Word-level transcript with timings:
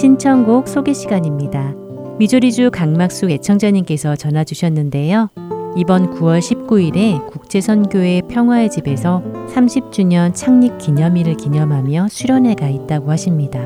신청곡 0.00 0.66
소개 0.66 0.94
시간입니다. 0.94 1.74
미조리주 2.18 2.70
강막숙 2.70 3.30
애청자님께서 3.32 4.16
전화 4.16 4.44
주셨는데요. 4.44 5.28
이번 5.76 6.14
9월 6.14 6.40
19일에 6.40 7.26
국제선교회 7.26 8.22
평화의 8.30 8.70
집에서 8.70 9.22
30주년 9.54 10.34
창립 10.34 10.78
기념일을 10.78 11.34
기념하며 11.34 12.08
수련회가 12.08 12.68
있다고 12.68 13.10
하십니다. 13.10 13.60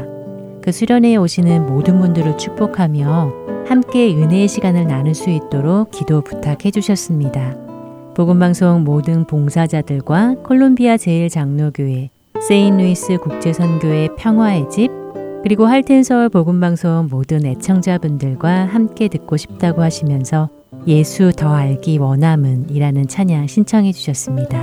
그 0.60 0.72
수련회에 0.72 1.14
오시는 1.14 1.66
모든 1.66 2.00
분들을 2.00 2.36
축복하며 2.36 3.32
함께 3.68 4.12
은혜의 4.12 4.48
시간을 4.48 4.88
나눌 4.88 5.14
수 5.14 5.30
있도록 5.30 5.92
기도 5.92 6.20
부탁해 6.20 6.72
주셨습니다. 6.72 7.56
복음방송 8.16 8.82
모든 8.82 9.24
봉사자들과 9.24 10.34
콜롬비아 10.42 10.96
제일장로교회, 10.96 12.10
세인루이스 12.40 13.18
국제선교회 13.18 14.08
평화의 14.18 14.68
집, 14.68 15.03
그리고 15.44 15.66
할텐서울 15.66 16.30
복음방송 16.30 17.08
모든 17.10 17.44
애청자분들과 17.44 18.64
함께 18.64 19.08
듣고 19.08 19.36
싶다고 19.36 19.82
하시면서 19.82 20.48
예수 20.86 21.32
더 21.36 21.54
알기 21.54 21.98
원함은 21.98 22.70
이라는 22.70 23.06
찬양 23.06 23.46
신청해 23.46 23.92
주셨습니다. 23.92 24.58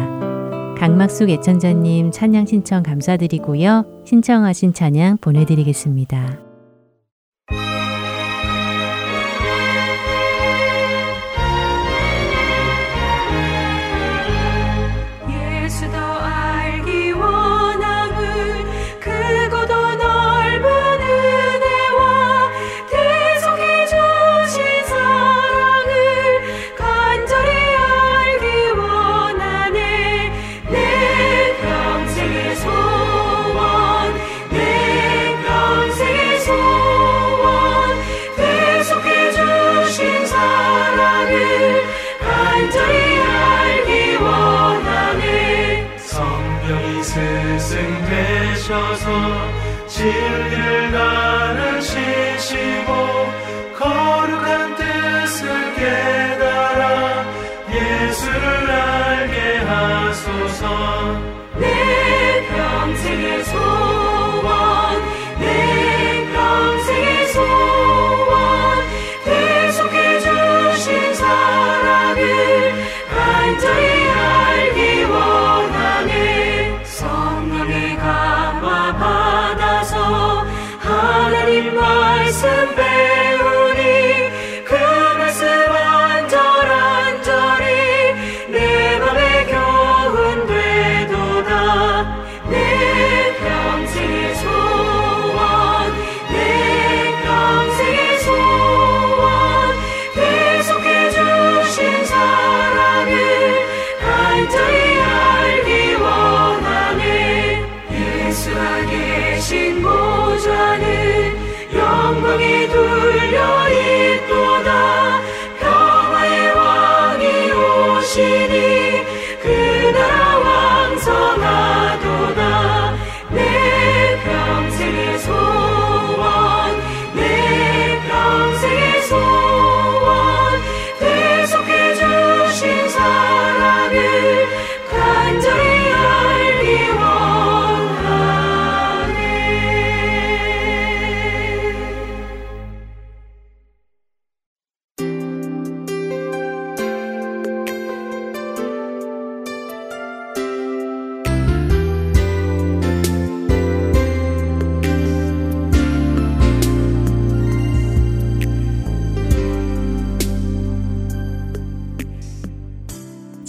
강막숙 0.79 1.29
애청자님 1.29 2.09
찬양 2.09 2.47
신청 2.47 2.81
감사드리고요. 2.81 3.85
신청하신 4.05 4.73
찬양 4.73 5.19
보내드리겠습니다. 5.21 6.50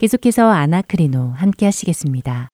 계속해서 0.00 0.48
아나크리노 0.48 1.34
함께 1.36 1.66
하시겠습니다. 1.66 2.48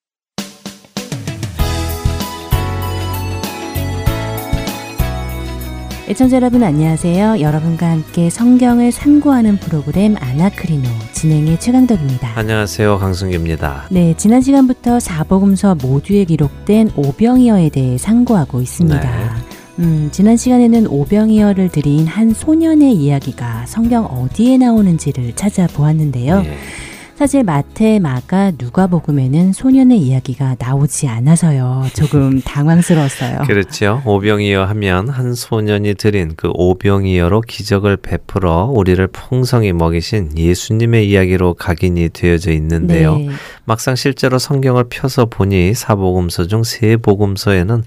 애청자 6.09 6.35
여러분 6.39 6.65
안녕하세요. 6.65 7.41
여러분과 7.41 7.89
함께 7.89 8.31
성경을 8.31 8.91
상고하는 8.91 9.59
프로그램 9.59 10.17
아나크리노 10.19 10.89
진행의 11.13 11.61
최강덕입니다. 11.61 12.33
안녕하세요. 12.35 12.99
강승규입니다. 12.99 13.91
네, 13.93 14.15
지난 14.17 14.41
시간부터 14.41 14.99
사복음서 14.99 15.76
모두에 15.76 16.25
기록된 16.25 16.91
오병이어에 16.97 17.69
대해 17.69 17.97
상고하고 17.97 18.61
있습니다. 18.61 19.00
네. 19.00 19.31
음, 19.79 20.09
지난 20.11 20.37
시간에는 20.37 20.88
오병이어를 20.88 21.69
드린 21.69 22.09
한 22.09 22.33
소년의 22.33 22.95
이야기가 22.95 23.67
성경 23.67 24.05
어디에 24.07 24.57
나오는지를 24.59 25.37
찾아보았는데요. 25.37 26.43
예. 26.45 26.86
사실 27.16 27.44
마태, 27.44 27.99
마가, 27.99 28.52
누가복음에는 28.58 29.54
소년의 29.54 29.99
이야기가 29.99 30.56
나오지 30.58 31.08
않아서요. 31.08 31.87
조금 31.94 32.40
당황스러웠어요. 32.44 33.44
그렇죠. 33.46 34.02
오병이어 34.04 34.64
하면 34.66 35.08
한 35.08 35.32
소년이 35.35 35.94
드린 35.94 36.35
그 36.37 36.50
오병이어로 36.52 37.40
기적을 37.40 37.96
베풀어 37.96 38.66
우리를 38.66 39.06
풍성히 39.06 39.73
먹이신 39.73 40.37
예수님의 40.37 41.08
이야기로 41.08 41.54
각인이 41.54 42.11
되어져 42.11 42.52
있는데요. 42.52 43.16
네. 43.16 43.30
막상 43.64 43.94
실제로 43.96 44.38
성경을 44.38 44.85
펴서 44.90 45.25
보니 45.25 45.73
사복음서 45.73 46.46
중 46.49 46.62
세 46.64 46.96
복음서에는 46.96 47.82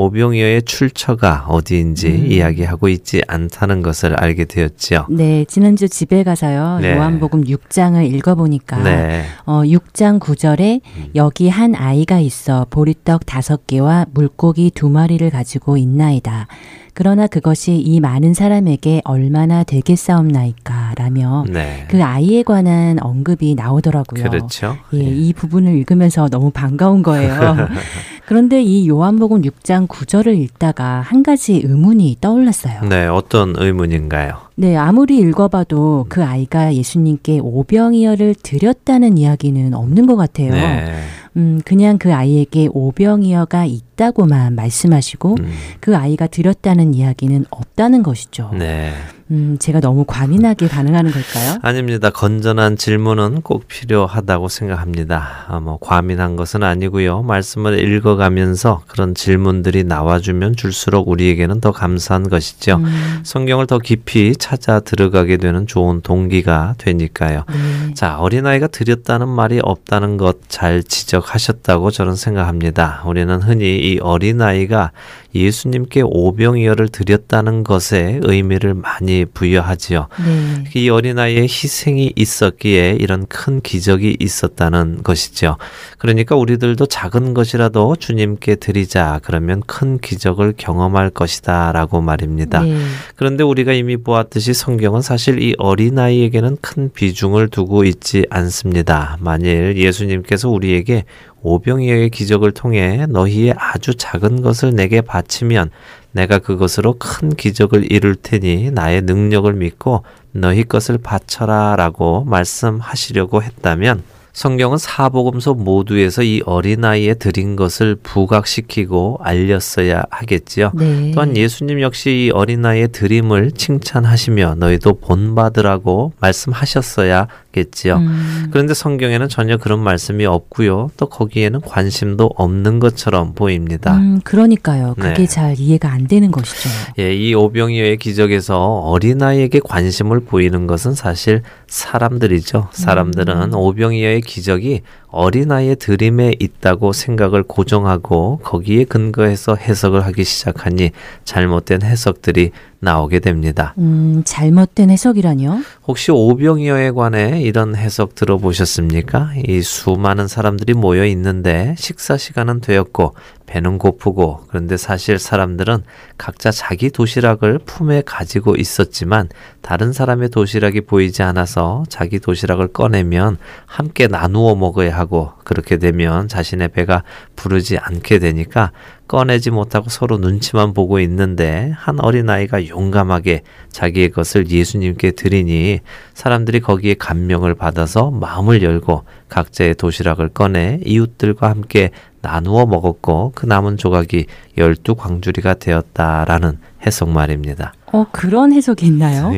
오병이어의 0.00 0.62
출처가 0.62 1.46
어디인지 1.48 2.08
음. 2.08 2.26
이야기하고 2.32 2.88
있지 2.88 3.22
않다는 3.26 3.82
것을 3.82 4.14
알게 4.14 4.46
되었지요. 4.46 5.06
네, 5.10 5.44
지난주 5.46 5.88
집에 5.88 6.22
가서요. 6.22 6.78
네. 6.80 6.96
요한복음 6.96 7.44
6장을 7.44 8.02
읽어보니까 8.14 8.82
네. 8.82 9.24
어, 9.44 9.62
6장 9.62 10.18
9절에 10.18 10.80
음. 10.96 11.10
여기 11.14 11.48
한 11.48 11.74
아이가 11.74 12.18
있어 12.18 12.66
보리떡 12.70 13.26
다섯 13.26 13.66
개와 13.66 14.06
물고기 14.12 14.70
두 14.74 14.88
마리를 14.88 15.28
가지고 15.30 15.76
있나이다. 15.76 16.46
그러나 16.94 17.26
그것이 17.26 17.76
이 17.76 18.00
많은 18.00 18.34
사람에게 18.34 19.02
얼마나 19.04 19.62
되겠사옵나이까 19.64 20.94
라며 20.96 21.44
네. 21.48 21.86
그 21.88 22.02
아이에 22.02 22.42
관한 22.42 22.98
언급이 23.00 23.54
나오더라고요. 23.54 24.24
그렇죠. 24.24 24.76
예, 24.94 24.98
이 24.98 25.32
부분을 25.32 25.72
읽으면서 25.78 26.28
너무 26.28 26.50
반가운 26.50 27.02
거예요. 27.02 27.68
그런데 28.30 28.62
이 28.62 28.88
요한복음 28.88 29.42
6장 29.42 29.88
9절을 29.88 30.38
읽다가 30.38 31.00
한 31.00 31.24
가지 31.24 31.62
의문이 31.64 32.18
떠올랐어요. 32.20 32.84
네, 32.84 33.08
어떤 33.08 33.56
의문인가요? 33.58 34.34
네, 34.54 34.76
아무리 34.76 35.18
읽어봐도 35.18 36.06
그 36.08 36.22
아이가 36.22 36.72
예수님께 36.72 37.40
오병이어를 37.42 38.36
드렸다는 38.40 39.18
이야기는 39.18 39.74
없는 39.74 40.06
것 40.06 40.14
같아요. 40.14 40.52
네. 40.52 40.94
음, 41.36 41.60
그냥 41.64 41.98
그 41.98 42.14
아이에게 42.14 42.68
오병이어가 42.72 43.64
있다고만 43.64 44.54
말씀하시고 44.54 45.36
음, 45.40 45.52
그 45.80 45.96
아이가 45.96 46.28
드렸다는 46.28 46.94
이야기는 46.94 47.46
없다는 47.50 48.04
것이죠. 48.04 48.52
네. 48.56 48.92
음, 49.30 49.56
제가 49.60 49.80
너무 49.80 50.04
과민하게 50.04 50.68
반응하는 50.68 51.10
걸까요? 51.12 51.58
아닙니다. 51.62 52.10
건전한 52.10 52.76
질문은 52.76 53.42
꼭 53.42 53.68
필요하다고 53.68 54.48
생각합니다. 54.48 55.46
아, 55.48 55.60
뭐 55.60 55.78
과민한 55.80 56.36
것은 56.36 56.62
아니고요. 56.62 57.22
말씀을 57.22 57.78
읽어가면서 57.78 58.82
그런 58.88 59.14
질문들이 59.14 59.84
나와주면 59.84 60.56
줄수록 60.56 61.08
우리에게는 61.08 61.60
더 61.60 61.72
감사한 61.72 62.28
것이죠. 62.28 62.76
음, 62.76 63.20
성경을 63.22 63.66
더 63.66 63.78
깊이 63.78 64.34
찾아 64.36 64.80
들어가게 64.80 65.36
되는 65.36 65.66
좋은 65.66 66.00
동기가 66.02 66.74
되니까요. 66.78 67.44
네. 67.48 67.94
자, 67.94 68.18
어린아이가 68.18 68.66
드렸다는 68.66 69.28
말이 69.28 69.60
없다는 69.62 70.16
것 70.16 70.50
잘 70.50 70.82
지적하셨다고 70.82 71.90
저는 71.90 72.16
생각합니다. 72.16 73.02
우리는 73.06 73.40
흔히 73.40 73.78
이 73.78 73.98
어린아이가 74.00 74.90
예수님께 75.34 76.02
오병이어를 76.04 76.88
드렸다는 76.88 77.64
것에 77.64 78.20
의미를 78.22 78.74
많이 78.74 79.24
부여하지요. 79.24 80.08
네. 80.24 80.64
이 80.74 80.88
어린아이의 80.88 81.42
희생이 81.42 82.12
있었기에 82.16 82.96
이런 83.00 83.26
큰 83.26 83.60
기적이 83.60 84.16
있었다는 84.18 85.02
것이죠. 85.02 85.56
그러니까 85.98 86.36
우리들도 86.36 86.86
작은 86.86 87.34
것이라도 87.34 87.96
주님께 87.96 88.56
드리자 88.56 89.20
그러면 89.22 89.62
큰 89.66 89.98
기적을 89.98 90.54
경험할 90.56 91.10
것이다 91.10 91.72
라고 91.72 92.00
말입니다. 92.00 92.62
네. 92.62 92.76
그런데 93.16 93.44
우리가 93.44 93.72
이미 93.72 93.96
보았듯이 93.96 94.54
성경은 94.54 95.02
사실 95.02 95.42
이 95.42 95.54
어린아이에게는 95.58 96.58
큰 96.60 96.90
비중을 96.92 97.48
두고 97.48 97.84
있지 97.84 98.26
않습니다. 98.30 99.16
만일 99.20 99.76
예수님께서 99.76 100.48
우리에게 100.48 101.04
오병이어의 101.42 102.10
기적을 102.10 102.52
통해 102.52 103.06
너희의 103.08 103.54
아주 103.56 103.94
작은 103.94 104.42
것을 104.42 104.74
내게 104.74 105.00
바치면 105.00 105.70
내가 106.12 106.38
그것으로 106.38 106.96
큰 106.98 107.34
기적을 107.34 107.90
이룰 107.90 108.16
테니 108.16 108.70
나의 108.72 109.02
능력을 109.02 109.52
믿고 109.52 110.04
너희 110.32 110.64
것을 110.64 110.98
바쳐라 110.98 111.76
라고 111.76 112.24
말씀하시려고 112.24 113.42
했다면 113.42 114.02
성경은 114.32 114.78
사복음서 114.78 115.54
모두에서 115.54 116.22
이 116.22 116.40
어린아이에 116.46 117.14
드린 117.14 117.56
것을 117.56 117.96
부각시키고 117.96 119.18
알렸어야 119.20 120.04
하겠지요. 120.10 120.72
네. 120.74 121.10
또한 121.12 121.36
예수님 121.36 121.80
역시 121.80 122.26
이 122.26 122.30
어린아이의 122.30 122.88
드림을 122.88 123.52
칭찬하시며 123.52 124.54
너희도 124.58 125.00
본받으라고 125.00 126.12
말씀하셨어야 126.20 127.26
겠지요. 127.52 127.96
음, 127.96 128.48
그런데 128.50 128.74
성경에는 128.74 129.28
전혀 129.28 129.56
그런 129.56 129.80
말씀이 129.80 130.24
없고요. 130.26 130.90
또 130.96 131.06
거기에는 131.06 131.60
관심도 131.60 132.30
없는 132.36 132.78
것처럼 132.78 133.34
보입니다. 133.34 133.96
음, 133.96 134.20
그러니까요. 134.22 134.94
그게 134.98 135.14
네. 135.14 135.26
잘 135.26 135.58
이해가 135.58 135.90
안 135.90 136.06
되는 136.06 136.30
것이죠. 136.30 136.68
예, 136.98 137.14
이 137.14 137.34
오병이어의 137.34 137.96
기적에서 137.98 138.58
어린아이에게 138.58 139.60
관심을 139.64 140.20
보이는 140.20 140.66
것은 140.66 140.94
사실 140.94 141.42
사람들이죠. 141.66 142.68
사람들은 142.72 143.54
오병이어의 143.54 144.20
기적이 144.22 144.82
어린아이의 145.10 145.76
드림에 145.76 146.34
있다고 146.38 146.92
생각을 146.92 147.42
고정하고 147.42 148.40
거기에 148.42 148.84
근거해서 148.84 149.56
해석을 149.56 150.04
하기 150.06 150.24
시작하니 150.24 150.90
잘못된 151.24 151.82
해석들이 151.82 152.52
나오게 152.80 153.20
됩니다. 153.20 153.74
음, 153.78 154.22
잘못된 154.24 154.90
해석이라뇨? 154.90 155.58
혹시 155.86 156.10
오병이어에 156.10 156.92
관해 156.92 157.42
이런 157.42 157.76
해석 157.76 158.14
들어보셨습니까? 158.14 159.32
이 159.46 159.60
수많은 159.60 160.28
사람들이 160.28 160.74
모여 160.74 161.04
있는데 161.06 161.74
식사 161.76 162.16
시간은 162.16 162.60
되었고 162.60 163.14
배는 163.50 163.78
고프고 163.78 164.44
그런데 164.46 164.76
사실 164.76 165.18
사람들은 165.18 165.82
각자 166.16 166.52
자기 166.52 166.88
도시락을 166.88 167.58
품에 167.58 168.02
가지고 168.06 168.54
있었지만 168.54 169.28
다른 169.60 169.92
사람의 169.92 170.28
도시락이 170.28 170.82
보이지 170.82 171.24
않아서 171.24 171.82
자기 171.88 172.20
도시락을 172.20 172.68
꺼내면 172.68 173.38
함께 173.66 174.06
나누어 174.06 174.54
먹어야 174.54 174.96
하고 174.96 175.32
그렇게 175.42 175.78
되면 175.78 176.28
자신의 176.28 176.68
배가 176.68 177.02
부르지 177.34 177.76
않게 177.78 178.20
되니까 178.20 178.70
꺼내지 179.10 179.50
못하고 179.50 179.90
서로 179.90 180.18
눈치만 180.18 180.72
보고 180.72 181.00
있는데 181.00 181.72
한 181.76 181.98
어린아이가 181.98 182.68
용감하게 182.68 183.42
자기의 183.68 184.10
것을 184.10 184.48
예수님께 184.48 185.10
드리니 185.10 185.80
사람들이 186.14 186.60
거기에 186.60 186.94
감명을 186.94 187.56
받아서 187.56 188.12
마음을 188.12 188.62
열고 188.62 189.02
각자의 189.28 189.74
도시락을 189.74 190.28
꺼내 190.28 190.78
이웃들과 190.84 191.50
함께 191.50 191.90
나누어 192.22 192.66
먹었고 192.66 193.32
그 193.34 193.46
남은 193.46 193.78
조각이 193.78 194.26
열두 194.56 194.94
광주리가 194.94 195.54
되었다라는 195.54 196.58
해석 196.86 197.10
말입니다. 197.10 197.72
어, 197.92 198.06
그런 198.12 198.52
해석이 198.52 198.86
있나요? 198.86 199.32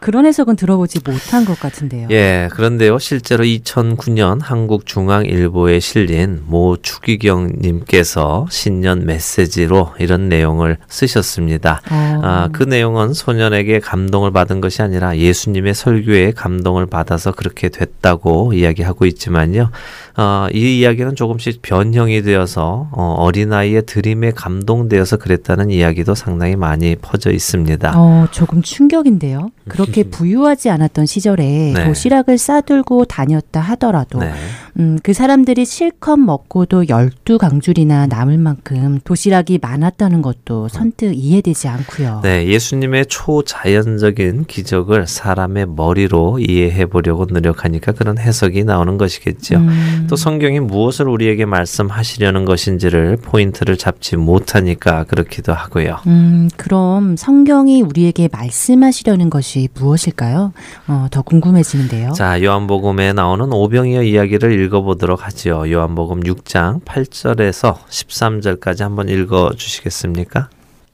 그런 0.00 0.26
해석은 0.26 0.56
들어보지 0.56 1.00
못한 1.04 1.44
것 1.44 1.58
같은데요. 1.58 2.08
예, 2.10 2.48
그런데요, 2.52 2.98
실제로 2.98 3.44
2009년 3.44 4.40
한국중앙일보에 4.42 5.80
실린 5.80 6.42
모 6.46 6.76
추기경님께서 6.76 8.46
신년 8.50 9.06
메시지로 9.06 9.92
이런 9.98 10.28
내용을 10.28 10.78
쓰셨습니다. 10.88 11.80
어, 11.90 12.20
아, 12.22 12.48
그 12.52 12.64
내용은 12.64 13.14
소년에게 13.14 13.80
감동을 13.80 14.30
받은 14.30 14.60
것이 14.60 14.82
아니라 14.82 15.16
예수님의 15.16 15.74
설교에 15.74 16.32
감동을 16.32 16.86
받아서 16.86 17.32
그렇게 17.32 17.68
됐다고 17.68 18.52
이야기하고 18.52 19.06
있지만요. 19.06 19.70
어, 20.16 20.48
이 20.52 20.80
이야기는 20.80 21.14
조금씩 21.14 21.62
변형이 21.62 22.22
되어서 22.22 22.88
어, 22.92 23.14
어린아이의 23.18 23.86
드림에 23.86 24.32
감동되어서 24.32 25.16
그랬다는 25.16 25.70
이야기도 25.70 26.14
상당히 26.14 26.56
많이 26.56 26.96
퍼져 26.96 27.30
있습니다. 27.30 27.69
어, 27.96 28.26
조금 28.30 28.62
충격인데요. 28.62 29.50
그렇게 29.68 30.04
부유하지 30.10 30.70
않았던 30.70 31.06
시절에 31.06 31.72
네. 31.74 31.84
도시락을 31.84 32.38
싸들고 32.38 33.04
다녔다 33.04 33.60
하더라도 33.60 34.20
네. 34.20 34.32
음, 34.78 34.98
그 35.02 35.12
사람들이 35.12 35.64
실컷 35.64 36.16
먹고도 36.16 36.88
열두 36.88 37.38
강줄이나 37.38 38.06
남을 38.06 38.38
만큼 38.38 39.00
도시락이 39.04 39.58
많았다는 39.60 40.22
것도 40.22 40.68
선뜻 40.68 41.14
이해되지 41.14 41.68
않고요. 41.68 42.20
네, 42.22 42.46
예수님의 42.46 43.06
초자연적인 43.06 44.44
기적을 44.46 45.06
사람의 45.06 45.66
머리로 45.66 46.38
이해해 46.38 46.86
보려고 46.86 47.26
노력하니까 47.26 47.92
그런 47.92 48.18
해석이 48.18 48.64
나오는 48.64 48.96
것이겠죠. 48.96 49.56
음, 49.56 50.06
또 50.08 50.16
성경이 50.16 50.60
무엇을 50.60 51.08
우리에게 51.08 51.44
말씀하시려는 51.44 52.44
것인지를 52.44 53.18
포인트를 53.18 53.76
잡지 53.76 54.16
못하니까 54.16 55.04
그렇기도 55.04 55.52
하고요. 55.52 55.98
음, 56.06 56.48
그럼 56.56 57.16
성경 57.16 57.59
이 57.68 57.82
우리에게 57.82 58.28
말씀하시려는 58.32 59.30
것이 59.30 59.68
무엇일까요? 59.74 60.52
어, 60.88 61.06
더 61.10 61.22
궁금해지는데요. 61.22 62.12
자, 62.12 62.42
요한복음에 62.42 63.12
나오는 63.12 63.52
오병이어 63.52 64.02
이야기를 64.02 64.60
읽어보도록 64.64 65.24
하지요. 65.26 65.70
요한복음 65.70 66.20
6장 66.20 66.82
8절에서 66.84 67.76
13절까지 67.88 68.80
한번 68.80 69.08
읽어 69.08 69.52
주시겠습니까? 69.56 70.48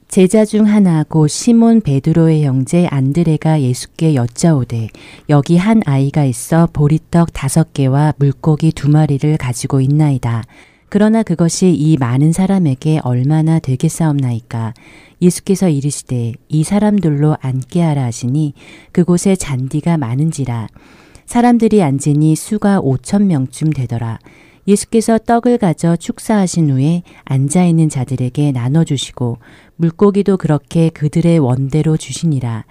제자 0.09 0.45
중 0.45 0.67
하나 0.67 1.05
곧 1.07 1.29
시몬 1.29 1.81
베드로의 1.81 2.45
형제 2.45 2.87
안드레가 2.87 3.61
예수께 3.61 4.15
여짜오되 4.15 4.89
여기 5.29 5.57
한 5.57 5.83
아이가 5.85 6.25
있어 6.25 6.69
보리떡 6.73 7.33
다섯 7.33 7.73
개와 7.75 8.15
물고기 8.17 8.73
두 8.73 8.89
마리를 8.89 9.37
가지고 9.37 9.81
있나이다. 9.81 10.45
그러나 10.89 11.23
그것이 11.23 11.71
이 11.73 11.97
많은 11.99 12.33
사람에게 12.33 13.01
얼마나 13.03 13.59
되겠사옵나이까. 13.59 14.75
예수께서 15.21 15.69
이르시되 15.69 16.35
이 16.49 16.65
사람들로 16.65 17.37
앉게 17.41 17.83
하라 17.83 18.05
하시니 18.05 18.55
그곳에 18.93 19.35
잔디가 19.35 19.97
많은지라. 19.97 20.69
사람들이 21.25 21.83
앉으니 21.83 22.37
수가 22.37 22.81
오천 22.81 23.27
명쯤 23.27 23.73
되더라. 23.73 24.19
예수께서 24.69 25.19
떡을 25.19 25.59
가져 25.59 25.97
축사하신 25.97 26.71
후에 26.71 27.03
앉아 27.25 27.65
있는 27.65 27.89
자들에게 27.89 28.53
나눠 28.53 28.85
주시고 28.85 29.39
물고기도 29.77 30.37
그렇게 30.37 30.89
그들의 30.91 31.39
원대로 31.39 31.97
주시니라. 31.97 32.65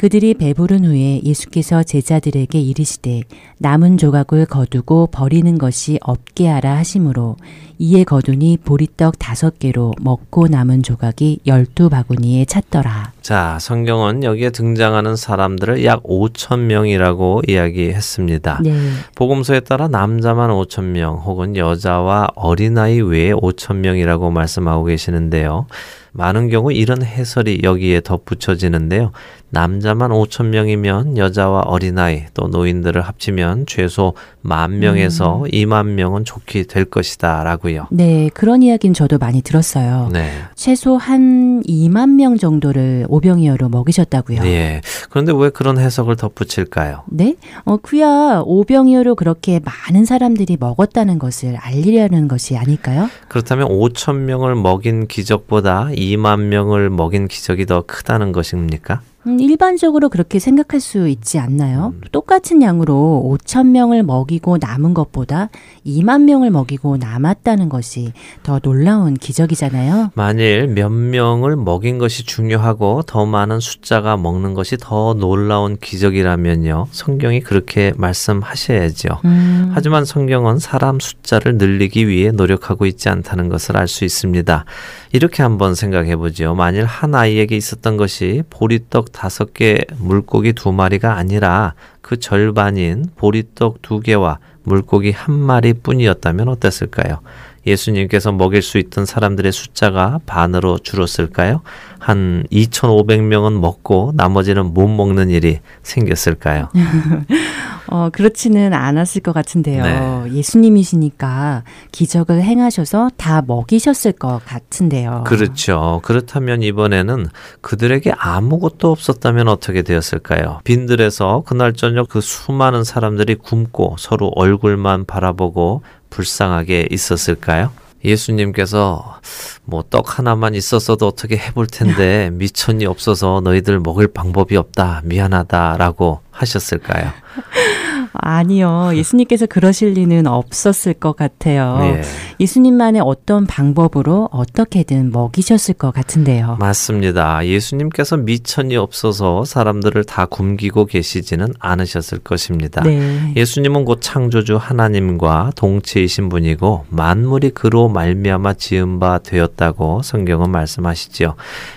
그들이 0.00 0.32
배부른 0.32 0.86
후에 0.86 1.20
예수께서 1.24 1.82
제자들에게 1.82 2.58
이르시되 2.58 3.20
남은 3.58 3.98
조각을 3.98 4.46
거두고 4.46 5.08
버리는 5.08 5.58
것이 5.58 5.98
없게 6.00 6.48
하라 6.48 6.78
하심으로 6.78 7.36
이에 7.82 8.04
거두니 8.04 8.58
보리떡 8.62 9.18
다섯 9.18 9.58
개로 9.58 9.94
먹고 10.02 10.48
남은 10.48 10.82
조각이 10.82 11.40
열두 11.46 11.88
바구니에 11.88 12.44
찼더라. 12.44 13.12
자, 13.22 13.56
성경은 13.58 14.22
여기에 14.22 14.50
등장하는 14.50 15.16
사람들을 15.16 15.82
약 15.86 16.02
5천 16.02 16.58
명이라고 16.58 17.40
이야기했습니다. 17.48 18.60
네. 18.62 18.74
복음서에 19.14 19.60
따라 19.60 19.88
남자만 19.88 20.50
5천 20.50 20.84
명 20.90 21.16
혹은 21.16 21.56
여자와 21.56 22.28
어린아이 22.34 23.00
외에 23.00 23.32
5천 23.32 23.76
명이라고 23.76 24.30
말씀하고 24.30 24.84
계시는데요. 24.84 25.66
많은 26.12 26.48
경우 26.48 26.72
이런 26.72 27.02
해설이 27.02 27.60
여기에 27.62 28.00
덧붙여지는데요. 28.00 29.12
남자만 29.50 30.10
5천 30.10 30.46
명이면 30.46 31.16
여자와 31.16 31.62
어린아이 31.62 32.26
또 32.34 32.48
노인들을 32.48 33.00
합치면 33.00 33.66
최소 33.66 34.14
만 34.40 34.78
명에서 34.78 35.44
2만 35.52 35.86
명은 35.86 36.24
좋게 36.24 36.64
될 36.64 36.84
것이다 36.84 37.44
라고요. 37.70 37.86
네, 37.90 38.30
그런 38.34 38.62
이야기는 38.62 38.94
저도 38.94 39.18
많이 39.18 39.42
들었어요. 39.42 40.10
네. 40.12 40.30
최소 40.54 40.96
한 40.96 41.62
2만 41.62 42.14
명 42.14 42.36
정도를 42.36 43.06
오병이어로 43.08 43.68
먹이셨다고요. 43.68 44.42
예. 44.44 44.80
그런데 45.08 45.32
왜 45.34 45.50
그런 45.50 45.78
해석을 45.78 46.16
덧붙일까요? 46.16 47.04
네? 47.06 47.36
어, 47.64 47.76
그야 47.76 48.42
오병이어로 48.44 49.14
그렇게 49.14 49.60
많은 49.60 50.04
사람들이 50.04 50.56
먹었다는 50.58 51.18
것을 51.18 51.56
알리려는 51.56 52.28
것이 52.28 52.56
아닐까요? 52.56 53.08
그렇다면 53.28 53.68
5천 53.68 54.16
명을 54.16 54.54
먹인 54.54 55.06
기적보다 55.06 55.88
2만 55.92 56.40
명을 56.40 56.90
먹인 56.90 57.28
기적이 57.28 57.66
더 57.66 57.82
크다는 57.86 58.32
것입니까? 58.32 59.00
음, 59.26 59.38
일반적으로 59.38 60.08
그렇게 60.08 60.38
생각할 60.38 60.80
수 60.80 61.06
있지 61.08 61.38
않나요? 61.38 61.92
음. 61.94 62.00
똑같은 62.10 62.62
양으로 62.62 63.36
5천 63.38 63.66
명을 63.68 64.02
먹이고 64.02 64.56
남은 64.58 64.94
것보다 64.94 65.50
2만 65.86 66.22
명을 66.22 66.50
먹이고 66.50 66.96
남았다는 66.96 67.68
것이 67.68 68.12
더 68.42 68.58
놀라운 68.60 69.14
기적이잖아요. 69.14 70.12
만일 70.14 70.68
몇 70.68 70.88
명을 70.88 71.56
먹인 71.56 71.98
것이 71.98 72.24
중요하고 72.24 73.02
더 73.06 73.26
많은 73.26 73.60
숫자가 73.60 74.16
먹는 74.16 74.54
것이 74.54 74.78
더 74.80 75.12
놀라운 75.14 75.76
기적이라면요. 75.76 76.86
성경이 76.90 77.40
그렇게 77.40 77.92
말씀하셔야죠. 77.96 79.08
음, 79.26 79.70
하지만 79.74 80.06
성경은 80.06 80.58
사람 80.58 80.98
숫자를 80.98 81.58
늘리기 81.58 82.08
위해 82.08 82.30
노력하고 82.30 82.86
있지 82.86 83.10
않다는 83.10 83.50
것을 83.50 83.76
알 83.76 83.90
수 83.90 84.04
있습니다. 84.04 84.64
이렇게 85.12 85.42
한번 85.42 85.74
생각해 85.74 86.14
보죠. 86.16 86.54
만일 86.54 86.84
한 86.84 87.14
아이에게 87.14 87.56
있었던 87.56 87.96
것이 87.96 88.44
보리떡 88.50 89.09
다섯 89.12 89.54
개, 89.54 89.78
물고기 89.98 90.52
두 90.52 90.72
마리가 90.72 91.14
아니라 91.16 91.74
그 92.00 92.18
절반인 92.18 93.06
보리떡 93.16 93.82
두 93.82 94.00
개와 94.00 94.38
물고기 94.62 95.10
한 95.10 95.34
마리 95.34 95.72
뿐이었다면 95.72 96.48
어땠을까요? 96.48 97.20
예수님께서 97.66 98.32
먹일 98.32 98.62
수 98.62 98.78
있던 98.78 99.04
사람들의 99.06 99.52
숫자가 99.52 100.20
반으로 100.26 100.78
줄었을까요? 100.78 101.62
한 101.98 102.44
2,500명은 102.50 103.60
먹고 103.60 104.12
나머지는 104.14 104.72
못 104.72 104.88
먹는 104.88 105.30
일이 105.30 105.60
생겼을까요? 105.82 106.70
어, 107.88 108.08
그렇지는 108.10 108.72
않았을 108.72 109.20
것 109.20 109.32
같은데요. 109.32 109.82
네. 109.82 110.32
예수님이시니까 110.32 111.64
기적을 111.90 112.40
행하셔서 112.40 113.10
다 113.16 113.42
먹이셨을 113.46 114.12
것 114.12 114.40
같은데요. 114.44 115.24
그렇죠. 115.26 116.00
그렇다면 116.04 116.62
이번에는 116.62 117.26
그들에게 117.60 118.12
아무것도 118.16 118.90
없었다면 118.90 119.48
어떻게 119.48 119.82
되었을까요? 119.82 120.60
빈들에서 120.64 121.42
그날 121.46 121.72
저녁 121.72 122.08
그 122.08 122.20
수많은 122.20 122.84
사람들이 122.84 123.34
굶고 123.34 123.96
서로 123.98 124.30
얼굴만 124.36 125.06
바라보고 125.06 125.82
불쌍하게 126.10 126.88
있었을까요? 126.90 127.72
예수님께서 128.04 129.20
뭐 129.64 129.82
떡 129.90 130.18
하나만 130.18 130.54
있었어도 130.54 131.06
어떻게 131.06 131.36
해볼 131.36 131.66
텐데 131.66 132.30
미천이 132.34 132.86
없어서 132.86 133.40
너희들 133.44 133.80
먹을 133.80 134.06
방법이 134.08 134.56
없다 134.56 135.02
미안하다라고 135.04 136.20
하셨을까요? 136.30 137.10
아니요. 138.12 138.90
예수님께서 138.94 139.46
그러실 139.46 139.90
리는 139.92 140.26
없었을 140.26 140.94
것 140.94 141.16
같아요. 141.16 141.78
예. 141.82 142.02
예수님만의 142.40 143.02
어떤 143.04 143.46
방법으로 143.46 144.28
어떻게든 144.32 145.12
먹이셨을 145.12 145.74
것 145.74 145.92
같은데요. 145.92 146.56
맞습니다. 146.58 147.46
예수님께서 147.46 148.16
밑천이 148.16 148.76
없어서 148.76 149.44
사람들을 149.44 150.04
다 150.04 150.26
굶기고 150.26 150.86
계시지는 150.86 151.54
않으셨을 151.58 152.18
것입니다. 152.18 152.82
네. 152.82 153.32
예수님은 153.36 153.84
곧 153.84 153.98
창조주 154.00 154.56
하나님과 154.56 155.52
동체이신 155.56 156.28
분이고 156.28 156.86
만물이 156.88 157.50
그로 157.50 157.88
말미암아 157.88 158.54
지은 158.54 158.98
바 158.98 159.18
되었다고 159.18 160.02
성경은 160.02 160.50
말씀하시지요. 160.50 161.34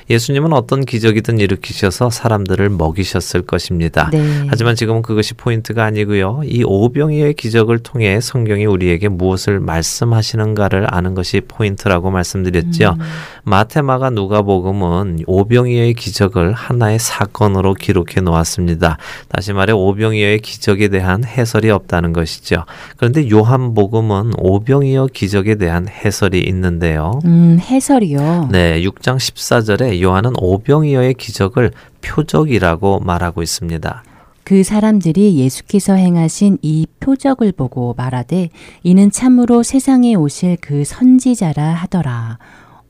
예수님은 0.10 0.54
어떤 0.54 0.86
기적이든 0.86 1.40
일으키셔서 1.40 2.10
사람들을 2.10 2.70
먹이셨을 2.70 3.44
것입니다. 3.44 4.10
네. 4.12 4.46
하지만 4.48 4.76
지금은 4.76 5.02
그것이 5.02 5.34
포인트가 5.34 5.84
아니고요. 5.84 6.23
이 6.46 6.64
오병이어의 6.64 7.34
기적을 7.34 7.80
통해 7.80 8.20
성경이 8.22 8.66
우리에게 8.66 9.10
무엇을 9.10 9.60
말씀하시는가를 9.60 10.88
아는 10.94 11.14
것이 11.14 11.42
포인트라고 11.42 12.12
말씀드렸죠. 12.12 12.98
마테마가 13.44 14.10
누가복음은 14.12 15.24
오병이어의 15.28 15.94
기적을 15.94 16.54
하나의 16.54 17.00
사건으로 17.00 17.74
기록해 17.74 18.22
놓았습니다. 18.22 18.98
다시 19.28 19.54
말해 19.54 19.74
오병이어의 19.74 20.40
기적에 20.40 20.88
대한 20.88 21.24
해설이 21.24 21.70
없다는 21.70 22.14
것이죠. 22.14 22.66
그런데 22.98 23.30
요한복음은 23.30 24.34
오병이어 24.38 25.08
기적에 25.14 25.56
대한 25.56 25.88
해설이 25.88 26.40
있는데요. 26.40 27.20
음, 27.26 27.60
해설이요. 27.60 28.50
네, 28.52 28.82
6장 28.82 29.18
14절에 29.18 30.02
요한은 30.02 30.34
오병이어의 30.38 31.16
기적을 31.16 31.72
표적이라고 32.02 33.00
말하고 33.00 33.42
있습니다. 33.42 34.04
그 34.44 34.64
사람들이 34.64 35.38
예수께서 35.38 35.94
행하신 35.94 36.58
이 36.62 36.86
표적을 37.00 37.52
보고 37.54 37.94
말하되 37.98 38.50
이는 38.84 39.12
참으로 39.12 39.64
세상에 39.64 40.16
오실 40.16 40.58
그 40.60 40.84
선지자라 40.84 41.64
하더라. 41.64 42.40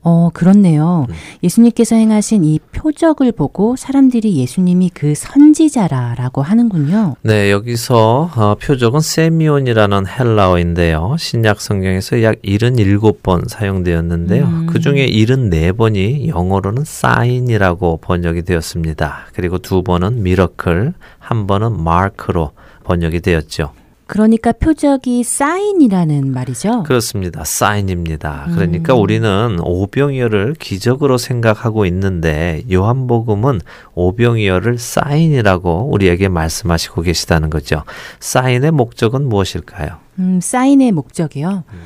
어, 0.04 0.28
그렇네요. 0.32 1.06
예수님께서 1.42 1.96
행하신 1.96 2.44
이 2.44 2.58
표적을 2.72 3.32
보고 3.32 3.74
사람들이 3.74 4.36
예수님이 4.36 4.90
그 4.92 5.14
선지자라라고 5.14 6.42
하는군요. 6.42 7.16
네, 7.22 7.50
여기서 7.50 8.30
어, 8.36 8.54
표적은 8.56 9.00
세미온이라는 9.00 10.06
헬라어인데요. 10.06 11.16
신약 11.18 11.60
성경에서 11.60 12.22
약 12.22 12.40
77번 12.42 13.48
사용되었는데요. 13.48 14.44
음. 14.44 14.66
그 14.66 14.78
중에 14.78 15.06
74번이 15.06 16.28
영어로는 16.28 16.84
사인이라고 16.84 17.98
번역이 18.02 18.42
되었습니다. 18.42 19.28
그리고 19.32 19.56
두 19.58 19.82
번은 19.82 20.22
미러클, 20.22 20.92
한 21.18 21.46
번은 21.46 21.82
마크로 21.82 22.50
번역이 22.84 23.20
되었죠. 23.20 23.72
그러니까 24.06 24.52
표적이 24.52 25.24
사인이라는 25.24 26.32
말이죠. 26.32 26.82
그렇습니다. 26.82 27.42
사인입니다. 27.44 28.48
그러니까 28.54 28.94
음. 28.94 29.00
우리는 29.00 29.58
오병이어를 29.60 30.54
기적으로 30.58 31.16
생각하고 31.16 31.86
있는데 31.86 32.62
요한복음은 32.70 33.60
오병이어를 33.94 34.78
사인이라고 34.78 35.88
우리에게 35.90 36.28
말씀하시고 36.28 37.02
계시다는 37.02 37.50
거죠. 37.50 37.82
사인의 38.20 38.72
목적은 38.72 39.26
무엇일까요? 39.28 39.96
음, 40.18 40.40
사인의 40.42 40.92
목적이요. 40.92 41.64
음, 41.72 41.80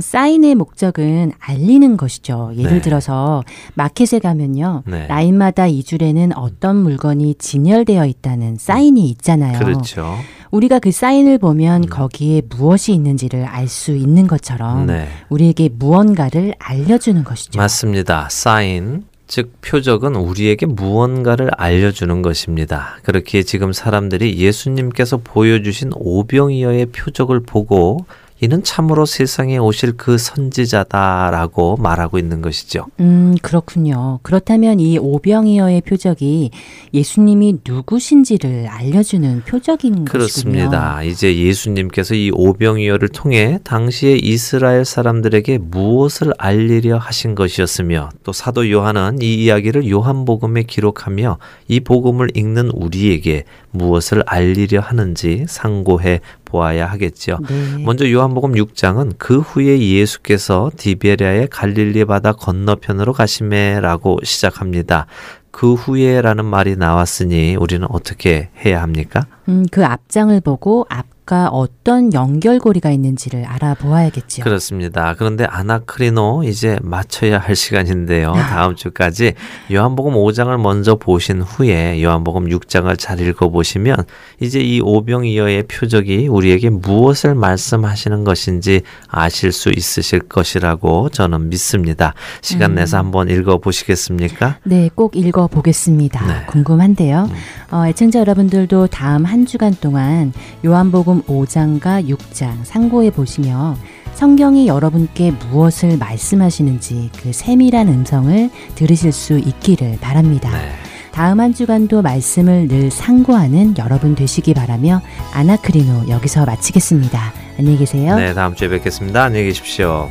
사인의 0.00 0.54
목적은 0.54 1.32
알리는 1.38 1.96
것이죠. 1.96 2.52
예를 2.56 2.74
네. 2.74 2.80
들어서 2.80 3.42
마켓에 3.74 4.18
가면요. 4.18 4.82
네. 4.86 5.06
라인마다 5.08 5.66
이 5.66 5.82
줄에는 5.82 6.36
어떤 6.36 6.76
물건이 6.76 7.36
진열되어 7.38 8.06
있다는 8.06 8.56
사인이 8.58 9.08
있잖아요. 9.10 9.58
그렇죠. 9.58 10.16
우리가 10.50 10.78
그 10.78 10.92
사인을 10.92 11.38
보면 11.38 11.86
거기에 11.86 12.42
무엇이 12.48 12.92
있는지를 12.92 13.44
알 13.44 13.64
수 13.66 13.96
있는 13.96 14.26
것처럼 14.26 14.86
네. 14.86 15.08
우리에게 15.30 15.70
무언가를 15.70 16.54
알려주는 16.58 17.24
것이죠. 17.24 17.58
맞습니다. 17.58 18.28
사인 18.30 19.04
즉 19.26 19.52
표적은 19.62 20.16
우리에게 20.16 20.66
무언가를 20.66 21.50
알려주는 21.56 22.22
것입니다. 22.22 22.98
그렇기에 23.02 23.42
지금 23.42 23.72
사람들이 23.72 24.36
예수님께서 24.38 25.16
보여주신 25.24 25.92
오병이어의 25.94 26.86
표적을 26.86 27.40
보고 27.40 28.04
이는 28.44 28.62
참으로 28.62 29.06
세상에 29.06 29.56
오실 29.56 29.96
그 29.96 30.18
선지자다라고 30.18 31.78
말하고 31.78 32.18
있는 32.18 32.42
것이죠. 32.42 32.84
음, 33.00 33.34
그렇군요. 33.40 34.18
그렇다면 34.22 34.80
이 34.80 34.98
오병이어의 34.98 35.80
표적이 35.80 36.50
예수님이 36.92 37.60
누구신지를 37.66 38.66
알려주는 38.68 39.44
표적인 39.46 40.04
것이군요. 40.04 40.04
그렇습니다. 40.04 41.02
이제 41.02 41.34
예수님께서 41.34 42.14
이 42.14 42.30
오병이어를 42.34 43.08
통해 43.08 43.58
당시의 43.64 44.18
이스라엘 44.18 44.84
사람들에게 44.84 45.58
무엇을 45.58 46.34
알리려 46.36 46.98
하신 46.98 47.34
것이었으며 47.34 48.10
또 48.24 48.32
사도 48.32 48.70
요한은 48.70 49.22
이 49.22 49.36
이야기를 49.36 49.88
요한복음에 49.88 50.64
기록하며 50.64 51.38
이 51.68 51.80
복음을 51.80 52.28
읽는 52.34 52.68
우리에게 52.74 53.44
무엇을 53.74 54.22
알리려 54.26 54.80
하는지 54.80 55.44
상고해 55.48 56.20
보아야 56.44 56.86
하겠죠. 56.86 57.38
네. 57.48 57.82
먼저 57.84 58.10
요한복음 58.10 58.52
6장은 58.52 59.14
그 59.18 59.40
후에 59.40 59.78
예수께서 59.80 60.70
디베리아의 60.76 61.48
갈릴리 61.48 62.04
바다 62.04 62.32
건너편으로 62.32 63.12
가심해라고 63.12 64.20
시작합니다. 64.22 65.06
그 65.50 65.74
후에라는 65.74 66.44
말이 66.44 66.76
나왔으니 66.76 67.56
우리는 67.56 67.86
어떻게 67.90 68.50
해야 68.64 68.82
합니까? 68.82 69.26
음, 69.48 69.64
그 69.70 69.84
앞장을 69.84 70.40
보고 70.40 70.86
앞 70.88 71.13
과 71.26 71.48
어떤 71.48 72.12
연결고리가 72.12 72.90
있는지를 72.90 73.46
알아보아야겠죠. 73.46 74.42
그렇습니다. 74.42 75.14
그런데 75.16 75.44
아나크리노 75.44 76.42
이제 76.44 76.78
맞춰야 76.82 77.38
할 77.38 77.56
시간인데요. 77.56 78.34
다음 78.34 78.74
주까지 78.76 79.32
요한복음 79.72 80.12
5장을 80.12 80.54
먼저 80.60 80.96
보신 80.96 81.40
후에 81.40 82.02
요한복음 82.02 82.50
6장을 82.50 82.94
잘 82.98 83.20
읽어보시면 83.20 84.04
이제 84.40 84.60
이 84.60 84.82
오병이어의 84.82 85.62
표적이 85.62 86.28
우리에게 86.28 86.68
무엇을 86.68 87.34
말씀하시는 87.34 88.22
것인지 88.24 88.82
아실 89.08 89.50
수 89.50 89.70
있으실 89.70 90.20
것이라고 90.20 91.08
저는 91.08 91.48
믿습니다. 91.48 92.12
시간 92.42 92.72
음. 92.72 92.74
내서 92.74 92.98
한번 92.98 93.30
읽어보시겠습니까? 93.30 94.58
네, 94.64 94.90
꼭 94.94 95.16
읽어보겠습니다. 95.16 96.26
네. 96.26 96.46
궁금한데요. 96.48 97.30
어, 97.70 97.86
애청자 97.86 98.18
여러분들도 98.18 98.88
다음 98.88 99.24
한 99.24 99.46
주간 99.46 99.74
동안 99.80 100.34
요한복음 100.64 101.13
5장과 101.22 102.08
6장 102.08 102.64
상고해 102.64 103.10
보시며 103.10 103.76
성경이 104.14 104.68
여러분께 104.68 105.32
무엇을 105.50 105.98
말씀하시는지 105.98 107.10
그 107.20 107.32
세밀한 107.32 107.88
음성을 107.88 108.50
들으실 108.74 109.12
수 109.12 109.38
있기를 109.38 109.98
바랍니다. 110.00 110.50
네. 110.50 110.72
다음 111.12 111.38
한 111.38 111.54
주간도 111.54 112.02
말씀을 112.02 112.66
늘 112.66 112.90
상고하는 112.90 113.76
여러분 113.78 114.14
되시기 114.16 114.52
바라며 114.52 115.00
아나크리노 115.32 116.08
여기서 116.08 116.44
마치겠습니다. 116.44 117.32
안녕히 117.58 117.78
계세요. 117.78 118.16
네, 118.16 118.34
다음 118.34 118.54
주에 118.54 118.68
뵙겠습니다. 118.68 119.22
안녕히 119.22 119.46
계십시오. 119.46 120.08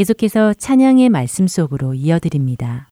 계속해서 0.00 0.54
찬양의 0.54 1.10
말씀 1.10 1.46
속으로 1.46 1.92
이어드립니다. 1.92 2.88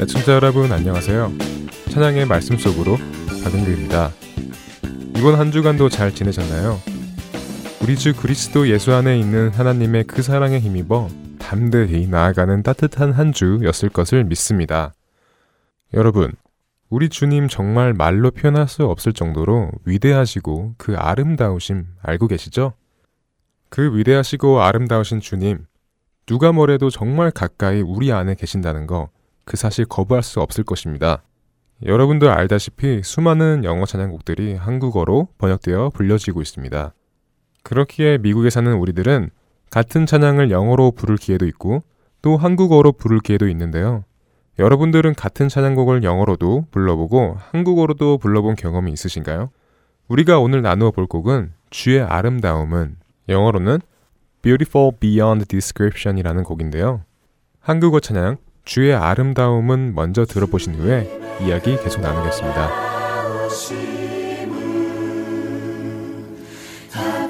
애청자 0.00 0.32
여러분 0.34 0.70
안녕하세요. 0.70 1.32
찬양의 1.90 2.26
말씀 2.26 2.56
속으로 2.56 2.96
박은규입니다. 3.42 4.12
이번 5.16 5.34
한 5.34 5.50
주간도 5.50 5.88
잘 5.88 6.14
지내셨나요? 6.14 6.78
우리 7.82 7.96
주 7.96 8.14
그리스도 8.14 8.68
예수 8.68 8.92
안에 8.92 9.18
있는 9.18 9.48
하나님의 9.48 10.04
그 10.04 10.22
사랑에 10.22 10.60
힘입어 10.60 11.08
담대히 11.40 12.06
나아가는 12.06 12.62
따뜻한 12.62 13.10
한 13.10 13.32
주였을 13.32 13.88
것을 13.88 14.22
믿습니다. 14.22 14.92
여러분, 15.92 16.32
우리 16.88 17.08
주님 17.08 17.48
정말 17.48 17.94
말로 17.94 18.30
표현할 18.30 18.68
수 18.68 18.84
없을 18.86 19.12
정도로 19.12 19.72
위대하시고 19.84 20.74
그 20.78 20.96
아름다우심 20.96 21.86
알고 22.00 22.28
계시죠? 22.28 22.74
그 23.68 23.96
위대하시고 23.96 24.60
아름다우신 24.60 25.20
주님, 25.20 25.66
누가 26.26 26.52
뭐래도 26.52 26.90
정말 26.90 27.32
가까이 27.32 27.80
우리 27.80 28.12
안에 28.12 28.36
계신다는 28.36 28.86
거, 28.86 29.08
그 29.44 29.56
사실 29.56 29.84
거부할 29.84 30.22
수 30.22 30.40
없을 30.40 30.62
것입니다. 30.62 31.22
여러분들 31.84 32.28
알다시피 32.28 33.02
수많은 33.02 33.64
영어 33.64 33.84
찬양곡들이 33.84 34.54
한국어로 34.54 35.28
번역되어 35.38 35.90
불려지고 35.90 36.40
있습니다. 36.40 36.94
그렇기에 37.64 38.18
미국에 38.18 38.50
사는 38.50 38.72
우리들은 38.72 39.30
같은 39.70 40.06
찬양을 40.06 40.52
영어로 40.52 40.92
부를 40.92 41.16
기회도 41.16 41.46
있고 41.46 41.82
또 42.22 42.36
한국어로 42.36 42.92
부를 42.92 43.18
기회도 43.18 43.48
있는데요. 43.48 44.04
여러분들은 44.60 45.14
같은 45.14 45.48
찬양곡을 45.48 46.04
영어로도 46.04 46.66
불러보고 46.70 47.38
한국어로도 47.50 48.18
불러본 48.18 48.56
경험이 48.56 48.92
있으신가요? 48.92 49.48
우리가 50.06 50.38
오늘 50.38 50.60
나누어 50.60 50.90
볼 50.90 51.06
곡은 51.06 51.54
주의 51.70 51.98
아름다움은 51.98 52.96
영어로는 53.30 53.78
Beautiful 54.42 54.92
Beyond 55.00 55.46
Description이라는 55.46 56.44
곡인데요. 56.44 57.04
한국어 57.58 58.00
찬양 58.00 58.36
주의 58.66 58.92
아름다움은 58.92 59.94
먼저 59.94 60.26
들어보신 60.26 60.74
후에 60.74 61.08
이야기 61.40 61.78
계속 61.78 62.02
나누겠습니다. 62.02 62.68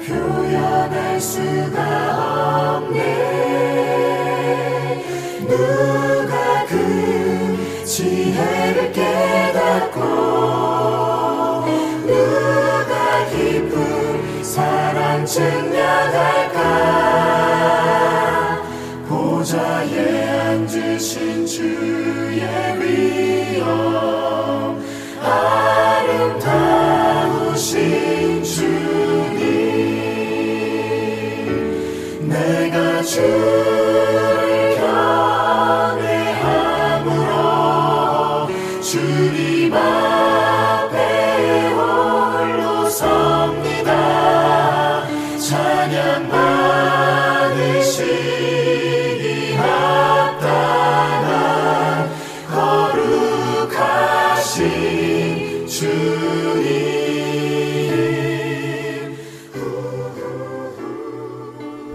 표현할 0.05 1.21
수가 1.21 2.77
없네 2.77 3.20
증명할까? 15.31 16.59
보좌에 19.07 20.27
앉으신 20.27 21.45
주의 21.45 22.41
위엄. 22.81 23.65
아름다우신 27.23 28.43
주님 28.43 29.39
내가 32.27 33.01
주 33.03 33.60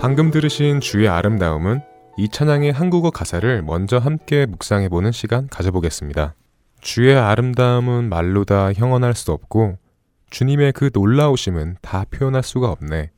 방금 0.07 0.31
들으신 0.31 0.81
주의 0.81 1.09
아름다움은 1.09 1.81
이 2.17 2.29
찬양의 2.29 2.73
한국어 2.73 3.11
가사를 3.11 3.63
먼저 3.63 3.99
함께 3.99 4.47
묵상해 4.47 4.89
보는 4.89 5.11
시간 5.11 5.49
가져보겠습니다. 5.49 6.37
주의 6.81 7.17
아름다움은 7.17 8.09
말로 8.09 8.45
다 8.45 8.73
형언할 8.73 9.15
수 9.15 9.33
없고 9.33 9.79
주님의 10.31 10.75
그 10.75 10.91
놀라우심은 10.95 11.79
다 11.83 12.05
표현할 12.09 12.45
수가 12.45 12.71
없네. 12.71 13.11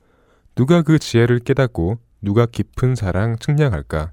누가 0.54 0.80
그 0.80 0.98
지혜를 0.98 1.40
깨닫고 1.40 1.98
누가 2.22 2.46
깊은 2.46 2.94
사랑 2.94 3.36
측량할까? 3.36 4.12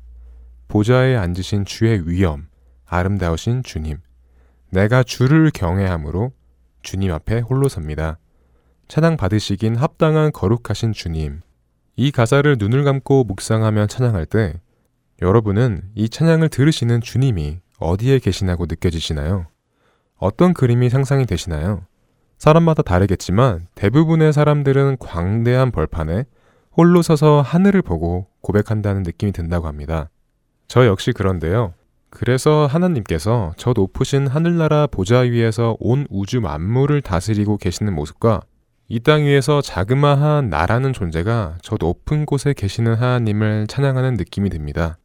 보좌에 0.68 1.16
앉으신 1.16 1.64
주의 1.64 2.06
위엄, 2.06 2.50
아름다우신 2.88 3.64
주님. 3.64 4.00
내가 4.72 5.02
주를 5.04 5.50
경외함으로 5.50 6.34
주님 6.82 7.14
앞에 7.14 7.40
홀로 7.40 7.70
섭니다. 7.70 8.18
찬양 8.90 9.16
받으시긴 9.16 9.78
합당한 9.78 10.34
거룩하신 10.34 10.92
주님. 10.92 11.40
이 11.98 12.12
가사를 12.12 12.58
눈을 12.60 12.84
감고 12.84 13.24
묵상하며 13.24 13.88
찬양할 13.88 14.26
때 14.26 14.60
여러분은 15.22 15.82
이 15.96 16.10
찬양을 16.10 16.50
들으시는 16.50 17.02
주님이 17.02 17.60
어디에 17.80 18.20
계시나고 18.20 18.66
느껴지시나요? 18.68 19.48
어떤 20.18 20.54
그림이 20.54 20.90
상상이 20.90 21.26
되시나요? 21.26 21.86
사람마다 22.38 22.84
다르겠지만 22.84 23.68
대부분의 23.76 24.34
사람들은 24.34 24.98
광대한 25.00 25.72
벌판에 25.72 26.26
홀로 26.76 27.02
서서 27.02 27.42
하늘을 27.42 27.82
보고 27.82 28.28
고백한다는 28.42 29.04
느낌이 29.04 29.32
든다고 29.32 29.68
합니다. 29.68 30.10
저 30.68 30.86
역시 30.86 31.14
그런데요. 31.14 31.74
그래서 32.10 32.66
하나님께서 32.66 33.54
저 33.58 33.74
높으신 33.74 34.28
하늘나라 34.28 34.88
보좌 34.88 35.20
위에서 35.20 35.78
온 35.80 36.08
우주 36.10 36.42
만물을 36.42 37.02
다스리고 37.02 37.58
계시는 37.58 37.94
모습과 37.94 38.42
이 38.88 39.00
땅 39.00 39.24
위에서 39.24 39.62
자그마한 39.62 40.50
나라는 40.50 40.93
존재가 40.93 41.58
저 41.62 41.76
높은 41.80 42.26
곳에 42.26 42.54
계시는 42.54 42.95
하나님을 42.95 43.65
찬양하는 43.67 44.13
느낌이 44.13 44.50
듭니다. 44.50 44.98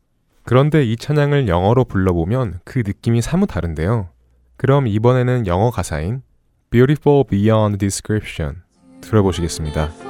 그런데 0.44 0.84
이 0.84 0.96
찬양을 0.96 1.48
영어로 1.48 1.84
불러보면 1.84 2.60
그 2.64 2.82
느낌이 2.84 3.22
사뭇 3.22 3.46
다른데요. 3.46 4.08
그럼 4.56 4.86
이번에는 4.86 5.46
영어 5.46 5.70
가사인 5.70 6.22
Beautiful 6.70 7.24
Beyond 7.28 7.78
Description 7.78 8.62
들어보시겠습니다. 9.00 10.09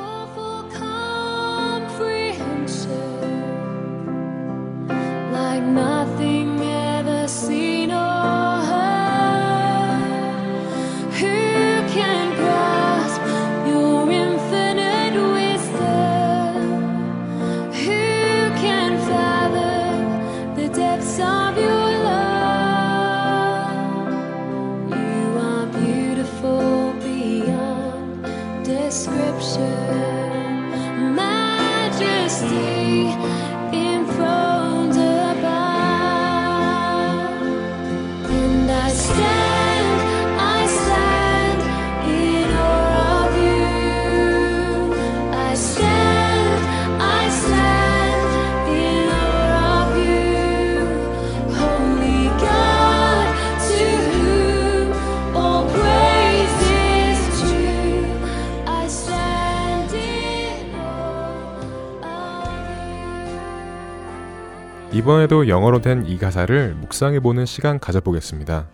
이번에도 65.00 65.48
영어로 65.48 65.82
된 65.82 66.06
이 66.08 66.18
가사를 66.18 66.76
묵상해 66.76 67.20
보는 67.20 67.46
시간 67.46 67.80
가져보겠습니다. 67.80 68.68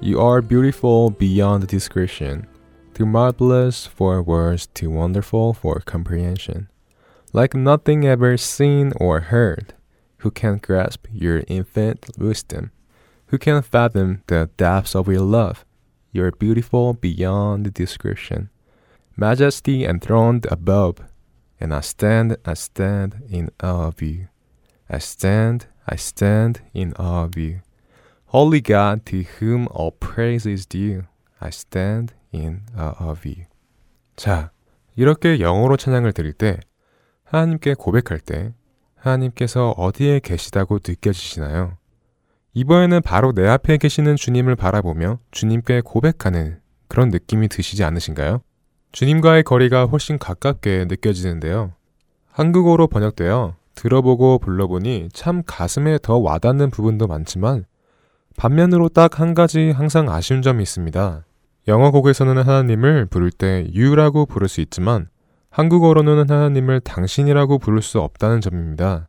You 0.00 0.20
are 0.20 0.40
beautiful 0.40 1.10
beyond 1.10 1.66
description, 1.66 2.46
too 2.94 3.06
marvelous 3.08 3.88
for 3.88 4.22
words, 4.22 4.68
too 4.68 4.90
wonderful 4.90 5.54
for 5.56 5.80
comprehension. 5.84 6.68
Like 7.34 7.58
nothing 7.58 8.06
ever 8.06 8.36
seen 8.36 8.92
or 9.00 9.32
heard, 9.32 9.74
who 10.18 10.30
can 10.30 10.60
grasp 10.62 11.06
your 11.12 11.42
infinite 11.48 12.06
wisdom? 12.18 12.70
Who 13.30 13.38
can 13.38 13.60
fathom 13.62 14.22
the 14.28 14.48
depths 14.56 14.94
of 14.94 15.08
your 15.08 15.26
love? 15.26 15.64
You're 16.12 16.30
beautiful 16.32 16.94
beyond 16.94 17.74
description. 17.74 18.48
Majesty 19.16 19.84
enthroned 19.84 20.46
above, 20.50 21.02
and 21.60 21.74
I 21.74 21.80
stand, 21.80 22.36
I 22.46 22.54
stand 22.54 23.22
in 23.28 23.50
awe 23.60 23.88
of 23.88 24.00
you. 24.00 24.28
I 24.89 24.97
stand, 24.97 25.67
I 25.85 25.95
stand 25.95 26.61
in 26.75 26.93
awe 26.97 27.25
of 27.25 27.39
you. 27.39 27.59
Holy 28.27 28.61
God, 28.61 29.05
to 29.05 29.23
whom 29.39 29.67
all 29.71 29.91
praise 29.99 30.49
is 30.49 30.65
due, 30.65 31.03
I 31.39 31.49
stand 31.49 32.13
in 32.33 32.61
awe 32.77 32.95
of 32.99 33.27
you. 33.27 33.45
자, 34.15 34.51
이렇게 34.95 35.39
영어로 35.39 35.77
찬양을 35.77 36.13
드릴 36.13 36.33
때, 36.33 36.59
하나님께 37.23 37.75
고백할 37.75 38.19
때, 38.19 38.53
하나님께서 38.95 39.71
어디에 39.71 40.19
계시다고 40.19 40.79
느껴지시나요? 40.85 41.77
이번에는 42.53 43.01
바로 43.01 43.33
내 43.33 43.47
앞에 43.47 43.77
계시는 43.77 44.15
주님을 44.15 44.55
바라보며 44.55 45.19
주님께 45.31 45.81
고백하는 45.81 46.59
그런 46.87 47.09
느낌이 47.09 47.47
드시지 47.47 47.83
않으신가요? 47.83 48.41
주님과의 48.91 49.43
거리가 49.43 49.85
훨씬 49.85 50.19
가깝게 50.19 50.85
느껴지는데요. 50.85 51.73
한국어로 52.31 52.87
번역되어 52.87 53.55
들어보고 53.75 54.39
불러보니 54.39 55.09
참 55.13 55.43
가슴에 55.45 55.97
더 56.01 56.17
와닿는 56.17 56.69
부분도 56.69 57.07
많지만 57.07 57.65
반면으로 58.37 58.89
딱 58.89 59.19
한 59.19 59.33
가지 59.33 59.71
항상 59.71 60.09
아쉬운 60.09 60.41
점이 60.41 60.63
있습니다. 60.63 61.25
영어 61.67 61.91
곡에서는 61.91 62.37
하나님을 62.37 63.05
부를 63.05 63.31
때 63.31 63.67
you라고 63.75 64.25
부를 64.25 64.47
수 64.47 64.61
있지만 64.61 65.07
한국어로는 65.49 66.29
하나님을 66.29 66.79
당신이라고 66.81 67.59
부를 67.59 67.81
수 67.81 67.99
없다는 67.99 68.41
점입니다. 68.41 69.07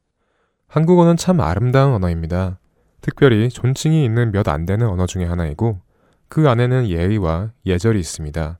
한국어는 0.68 1.16
참 1.16 1.40
아름다운 1.40 1.94
언어입니다. 1.94 2.58
특별히 3.00 3.48
존칭이 3.48 4.04
있는 4.04 4.30
몇 4.32 4.48
안 4.48 4.66
되는 4.66 4.86
언어 4.86 5.06
중의 5.06 5.26
하나이고 5.26 5.80
그 6.28 6.48
안에는 6.48 6.88
예의와 6.88 7.52
예절이 7.64 7.98
있습니다. 7.98 8.58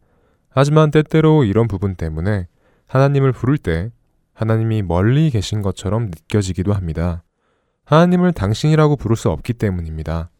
하지만 0.48 0.90
때때로 0.90 1.44
이런 1.44 1.66
부분 1.66 1.94
때문에 1.94 2.46
하나님을 2.86 3.32
부를 3.32 3.58
때 3.58 3.90
하나님이 4.34 4.82
멀리 4.82 5.30
계신 5.30 5.62
것처럼 5.62 6.06
느껴지기도 6.06 6.72
합니다. 6.72 7.22
하나님을 7.84 8.32
당신이라고 8.32 8.96
부를 8.96 9.16
수 9.16 9.30
없기 9.30 9.54
때문입니다. 9.54 10.30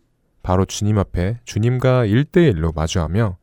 바로 0.43 0.65
주님 0.65 0.99
앞에 0.99 1.39
주님과 1.45 2.05
일대일로 2.05 2.73
마주하며 2.73 3.39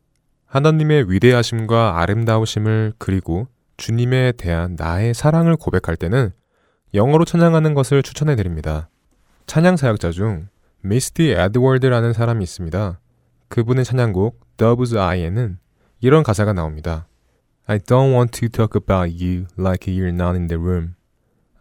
하나님의 0.46 1.10
위대하심과 1.10 1.98
아름다우심을 2.00 2.92
그리고 2.98 3.48
주님에 3.76 4.32
대한 4.32 4.76
나의 4.78 5.14
사랑을 5.14 5.56
고백할 5.56 5.96
때는 5.96 6.30
영어로 6.94 7.24
찬양하는 7.24 7.74
것을 7.74 8.02
추천해 8.02 8.36
드립니다. 8.36 8.90
찬양 9.46 9.76
사역자 9.76 10.10
중 10.10 10.48
미스티 10.82 11.30
에드워드라는 11.30 12.12
사람이 12.12 12.44
있습니다. 12.44 13.00
그분의 13.48 13.84
찬양곡 13.84 14.56
Dove's 14.58 14.96
Eye에는 14.96 15.58
이런 16.00 16.22
가사가 16.22 16.52
나옵니다. 16.52 17.06
I 17.68 17.78
don't 17.78 18.12
want 18.12 18.32
to 18.40 18.48
talk 18.48 18.74
about 18.74 19.12
you 19.12 19.46
like 19.56 19.86
you're 19.86 20.12
not 20.12 20.34
in 20.34 20.48
the 20.48 20.58
room. 20.58 20.96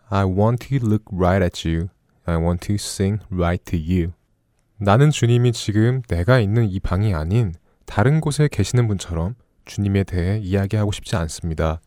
I 0.10 0.26
want 0.26 0.68
to 0.68 0.80
look 0.80 1.04
right 1.12 1.44
at 1.44 1.64
you. 1.64 1.90
I 2.26 2.38
want 2.38 2.66
to 2.68 2.76
sing 2.76 3.22
right 3.32 3.64
to 3.66 3.78
you. 3.78 4.14
나는 4.78 5.12
주님이 5.12 5.52
지금 5.52 6.02
내가 6.08 6.40
있는 6.40 6.68
이 6.68 6.80
방이 6.80 7.14
아닌 7.14 7.54
다른 7.86 8.20
곳에 8.20 8.48
계시는 8.52 8.88
분처럼 8.88 9.36
주님에 9.66 10.04
대해 10.04 10.40
이야기하고 10.40 10.92
싶지 10.92 11.16
않습니다. 11.18 11.82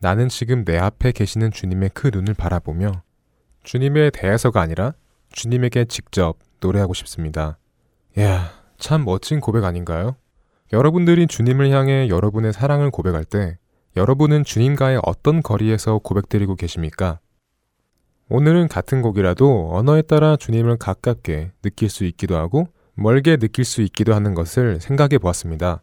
나는 0.00 0.28
지금 0.28 0.64
내 0.64 0.76
앞에 0.76 1.12
계시는 1.12 1.52
주님의 1.52 1.90
그 1.94 2.10
눈을 2.12 2.34
바라보며 2.34 3.02
주님에 3.62 4.10
대해서가 4.10 4.60
아니라 4.60 4.92
주님에게 5.30 5.84
직접 5.84 6.38
노래하고 6.60 6.94
싶습니다. 6.94 7.58
이야, 8.18 8.50
참 8.76 9.04
멋진 9.04 9.38
고백 9.38 9.62
아닌가요? 9.62 10.16
여러분들이 10.72 11.26
주님을 11.26 11.70
향해 11.70 12.08
여러분의 12.08 12.52
사랑을 12.52 12.90
고백할 12.90 13.24
때 13.24 13.58
여러분은 13.96 14.44
주님과의 14.44 15.00
어떤 15.04 15.42
거리에서 15.42 15.98
고백드리고 15.98 16.56
계십니까? 16.56 17.20
오늘은 18.28 18.66
같은 18.68 19.02
곡이라도 19.02 19.70
언어에 19.72 20.02
따라 20.02 20.36
주님을 20.36 20.78
가깝게 20.78 21.52
느낄 21.62 21.88
수 21.88 22.04
있기도 22.04 22.36
하고 22.36 22.66
멀게 22.94 23.36
느낄 23.36 23.64
수 23.64 23.82
있기도 23.82 24.14
하는 24.14 24.34
것을 24.34 24.80
생각해 24.80 25.18
보았습니다. 25.18 25.82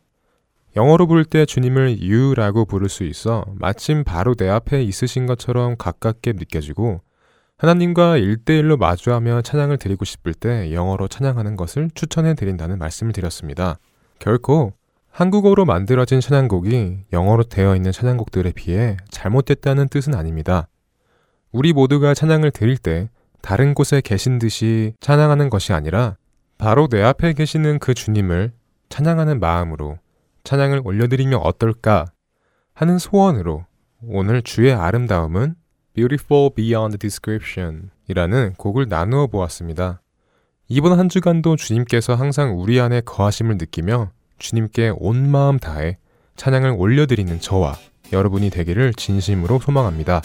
영어로 0.75 1.07
부를 1.07 1.23
때 1.23 1.45
주님을 1.45 1.99
you라고 2.01 2.65
부를 2.65 2.89
수 2.89 3.03
있어 3.03 3.45
마침 3.55 4.03
바로 4.03 4.35
내 4.35 4.49
앞에 4.49 4.83
있으신 4.83 5.25
것처럼 5.27 5.77
가깝게 5.77 6.33
느껴지고 6.33 7.01
하나님과 7.57 8.17
일대일로 8.17 8.75
마주하며 8.77 9.43
찬양을 9.43 9.77
드리고 9.77 10.03
싶을 10.03 10.33
때 10.33 10.73
영어로 10.73 11.07
찬양하는 11.07 11.55
것을 11.55 11.89
추천해 11.93 12.33
드린다는 12.33 12.79
말씀을 12.79 13.13
드렸습니다. 13.13 13.77
결코 14.23 14.71
한국어로 15.09 15.65
만들어진 15.65 16.21
찬양곡이 16.21 17.07
영어로 17.11 17.43
되어 17.43 17.75
있는 17.75 17.91
찬양곡들에 17.91 18.53
비해 18.53 18.95
잘못됐다는 19.09 19.89
뜻은 19.89 20.15
아닙니다. 20.15 20.69
우리 21.51 21.73
모두가 21.73 22.13
찬양을 22.13 22.51
드릴 22.51 22.77
때 22.77 23.09
다른 23.41 23.73
곳에 23.73 23.99
계신 23.99 24.39
듯이 24.39 24.93
찬양하는 25.01 25.49
것이 25.49 25.73
아니라 25.73 26.15
바로 26.57 26.87
내 26.87 27.03
앞에 27.03 27.33
계시는 27.33 27.79
그 27.79 27.93
주님을 27.93 28.53
찬양하는 28.87 29.41
마음으로 29.41 29.97
찬양을 30.45 30.83
올려드리면 30.85 31.41
어떨까 31.43 32.05
하는 32.73 32.99
소원으로 32.99 33.65
오늘 34.03 34.41
주의 34.41 34.71
아름다움은 34.71 35.55
Beautiful 35.95 36.51
Beyond 36.55 36.97
Description 36.97 37.89
이라는 38.07 38.53
곡을 38.53 38.87
나누어 38.87 39.27
보았습니다. 39.27 40.02
이번 40.69 40.97
한 40.97 41.09
주간도 41.09 41.55
주님께서 41.55 42.15
항상 42.15 42.59
우리 42.59 42.79
안에 42.79 43.01
거하심을 43.01 43.57
느끼며 43.57 44.11
주님께 44.39 44.93
온 44.95 45.29
마음 45.29 45.59
다해 45.59 45.97
찬양을 46.37 46.75
올려드리는 46.77 47.39
저와 47.39 47.75
여러분이 48.11 48.49
되기를 48.49 48.93
진심으로 48.93 49.59
소망합니다. 49.59 50.21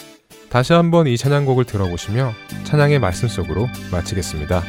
다시 0.49 0.73
한번 0.73 1.07
이 1.07 1.17
찬양곡을 1.17 1.65
들어보시며 1.65 2.33
찬양의 2.63 2.99
말씀 2.99 3.27
속으로 3.27 3.67
마치겠습니다. 3.91 4.63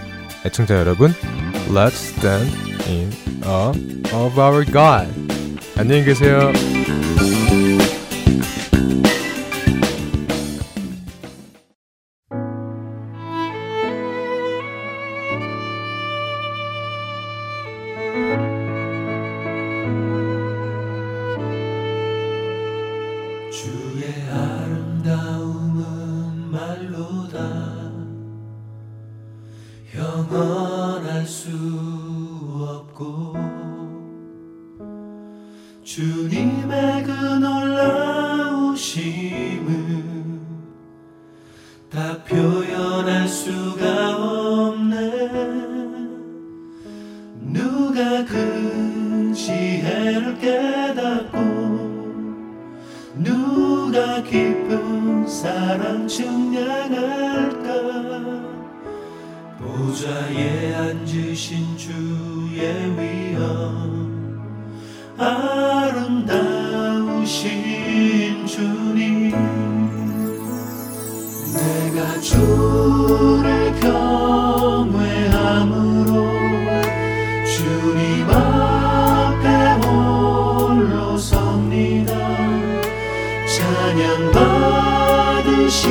애청자 0.44 0.78
여러분, 0.78 1.12
Let's 1.68 2.16
stand 2.18 2.50
in 2.86 3.10
awe 3.44 3.72
of 4.12 4.40
our 4.40 4.64
God. 4.64 5.08
안녕히 5.78 6.04
계세요. 6.04 6.52
찬양 83.70 84.32
받으시기 84.32 85.90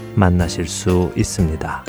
만나실 0.15 0.67
수 0.67 1.11
있습니다. 1.15 1.83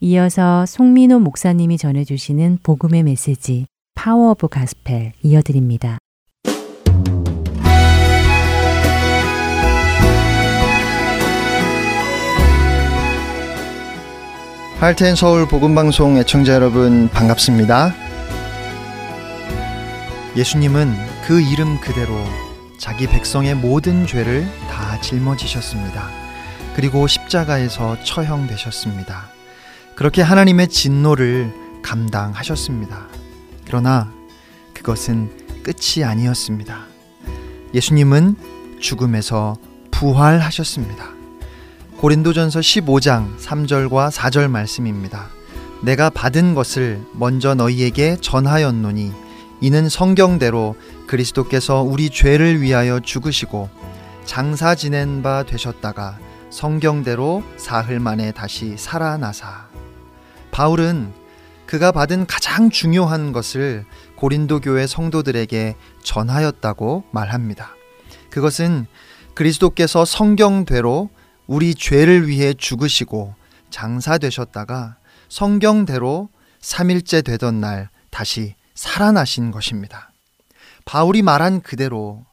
이어서 0.00 0.64
송민호 0.66 1.18
목사님이 1.18 1.78
전해주시는 1.78 2.58
복음의 2.62 3.02
메시지 3.02 3.66
Power 3.94 4.30
of 4.30 4.48
Gospel 4.48 5.14
이어드립니다. 5.22 5.98
할텐 14.78 15.16
서울 15.16 15.48
복음방송 15.48 16.18
애청자 16.18 16.52
여러분 16.52 17.08
반갑습니다. 17.08 17.94
예수님은 20.36 20.94
그 21.26 21.40
이름 21.40 21.80
그대로 21.80 22.14
자기 22.78 23.06
백성의 23.06 23.54
모든 23.54 24.06
죄를 24.06 24.46
다 24.68 25.00
짊어지셨습니다. 25.00 26.10
그리고 26.74 27.06
십자가에서 27.06 27.96
처형되셨습니다. 28.04 29.30
그렇게 29.94 30.20
하나님의 30.20 30.68
진노를 30.68 31.54
감당하셨습니다. 31.82 33.06
그러나 33.64 34.12
그것은 34.74 35.30
끝이 35.62 36.04
아니었습니다. 36.04 36.84
예수님은 37.72 38.36
죽음에서 38.78 39.56
부활하셨습니다. 39.90 41.15
고린도전서 41.98 42.60
15장 42.60 43.38
3절과 43.38 44.10
4절 44.10 44.50
말씀입니다. 44.50 45.30
내가 45.80 46.10
받은 46.10 46.54
것을 46.54 47.00
먼저 47.14 47.54
너희에게 47.54 48.18
전하였노니 48.20 49.12
이는 49.62 49.88
성경대로 49.88 50.76
그리스도께서 51.06 51.80
우리 51.80 52.10
죄를 52.10 52.60
위하여 52.60 53.00
죽으시고 53.00 53.70
장사 54.26 54.74
지낸 54.74 55.22
바 55.22 55.42
되셨다가 55.42 56.18
성경대로 56.50 57.42
사흘 57.56 57.98
만에 57.98 58.30
다시 58.32 58.76
살아나사 58.76 59.68
바울은 60.50 61.14
그가 61.64 61.92
받은 61.92 62.26
가장 62.26 62.68
중요한 62.68 63.32
것을 63.32 63.86
고린도 64.16 64.60
교회 64.60 64.86
성도들에게 64.86 65.76
전하였다고 66.02 67.04
말합니다. 67.10 67.70
그것은 68.28 68.86
그리스도께서 69.34 70.04
성경대로 70.04 71.08
우리 71.46 71.74
죄를 71.74 72.28
위해 72.28 72.54
죽으시고 72.54 73.34
장사되셨다가 73.70 74.96
성경대로 75.28 76.28
3일째 76.60 77.24
되던 77.24 77.60
날 77.60 77.88
다시 78.10 78.54
살아나신 78.74 79.50
것입니다. 79.50 80.12
바울이 80.84 81.22
말한 81.22 81.62
그대로 81.62 82.24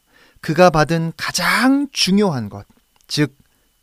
그가 0.42 0.70
받은 0.70 1.14
가장 1.18 1.88
중요한 1.92 2.50
것, 2.50 2.66
즉, 3.08 3.36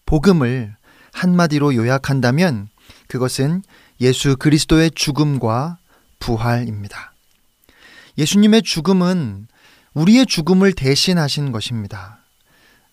복음을 0.07 0.75
한마디로 1.13 1.75
요약한다면 1.75 2.69
그것은 3.09 3.63
예수 4.01 4.37
그리스도의 4.37 4.91
죽음과 4.93 5.79
부활입니다. 6.19 7.13
예수님의 8.19 8.63
죽음은 8.63 9.49
우리의 9.95 10.27
죽음을 10.27 10.73
대신하신 10.73 11.53
것입니다. 11.53 12.19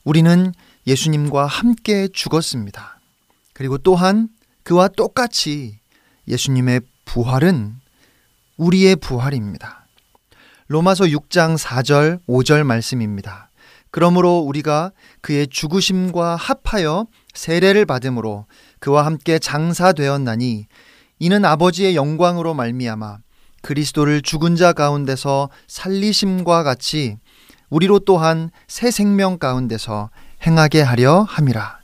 우리는 0.03 0.53
예수님과 0.87 1.45
함께 1.45 2.07
죽었습니다. 2.07 2.99
그리고 3.53 3.77
또한 3.77 4.29
그와 4.63 4.87
똑같이 4.87 5.79
예수님의 6.27 6.81
부활은 7.05 7.75
우리의 8.55 8.95
부활입니다. 8.95 9.85
로마서 10.67 11.05
6장 11.05 11.57
4절, 11.57 12.19
5절 12.27 12.63
말씀입니다. 12.63 13.49
그러므로 13.91 14.39
우리가 14.39 14.91
그의 15.21 15.47
죽으심과 15.47 16.35
합하여 16.35 17.07
세례를 17.33 17.85
받음으로 17.85 18.45
그와 18.79 19.05
함께 19.05 19.39
장사되었나니 19.39 20.67
이는 21.19 21.45
아버지의 21.45 21.95
영광으로 21.95 22.53
말미암아 22.53 23.19
그리스도를 23.61 24.21
죽은 24.21 24.55
자 24.55 24.73
가운데서 24.73 25.49
살리심과 25.67 26.63
같이 26.63 27.17
우리로 27.69 27.99
또한 27.99 28.51
새 28.67 28.91
생명 28.91 29.37
가운데서 29.37 30.09
행하게 30.47 30.81
하려 30.81 31.23
함이라. 31.23 31.79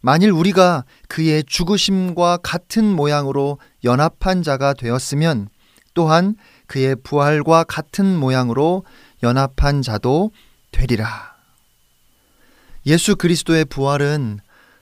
만일 0.00 0.30
우리가 0.30 0.84
그의 1.08 1.42
죽으심과 1.44 2.36
같은 2.36 2.84
모양으로 2.84 3.58
연합한 3.82 4.44
자가 4.44 4.74
되었으면 4.74 5.48
또한 5.92 6.36
그의 6.68 6.94
부활과 7.02 7.64
같은 7.64 8.16
모양으로 8.16 8.84
연합한 9.24 9.82
자도 9.82 10.30
되리라. 10.70 11.34
예수 12.86 13.16
그리스도의 13.16 13.64
부활은 13.64 14.38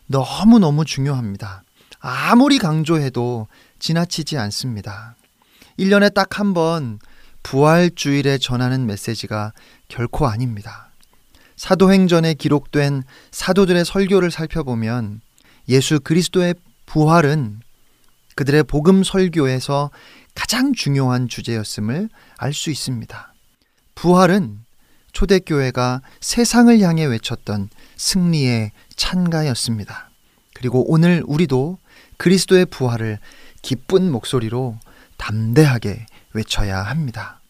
너무너무 0.06 0.84
중요합니다. 0.84 1.62
아무리 2.00 2.58
강조해도 2.58 3.48
지나치지 3.78 4.36
않습니다. 4.36 5.16
1년에 5.78 6.12
딱 6.12 6.38
한 6.38 6.52
번 6.52 6.98
부활주일에 7.42 8.36
전하는 8.36 8.84
메시지가 8.84 9.54
결코 9.88 10.26
아닙니다. 10.26 10.87
사도행전에 11.58 12.34
기록된 12.34 13.02
사도들의 13.32 13.84
설교를 13.84 14.30
살펴보면 14.30 15.20
예수 15.68 15.98
그리스도의 15.98 16.54
부활은 16.86 17.60
그들의 18.36 18.62
복음 18.62 19.02
설교에서 19.02 19.90
가장 20.36 20.72
중요한 20.72 21.28
주제였음을 21.28 22.08
알 22.36 22.52
수 22.54 22.70
있습니다. 22.70 23.34
부활은 23.96 24.60
초대교회가 25.10 26.00
세상을 26.20 26.78
향해 26.80 27.04
외쳤던 27.04 27.70
승리의 27.96 28.70
찬가였습니다. 28.94 30.10
그리고 30.54 30.88
오늘 30.88 31.24
우리도 31.26 31.78
그리스도의 32.18 32.66
부활을 32.66 33.18
기쁜 33.62 34.12
목소리로 34.12 34.78
담대하게 35.16 36.06
외쳐야 36.34 36.82
합니다. 36.82 37.40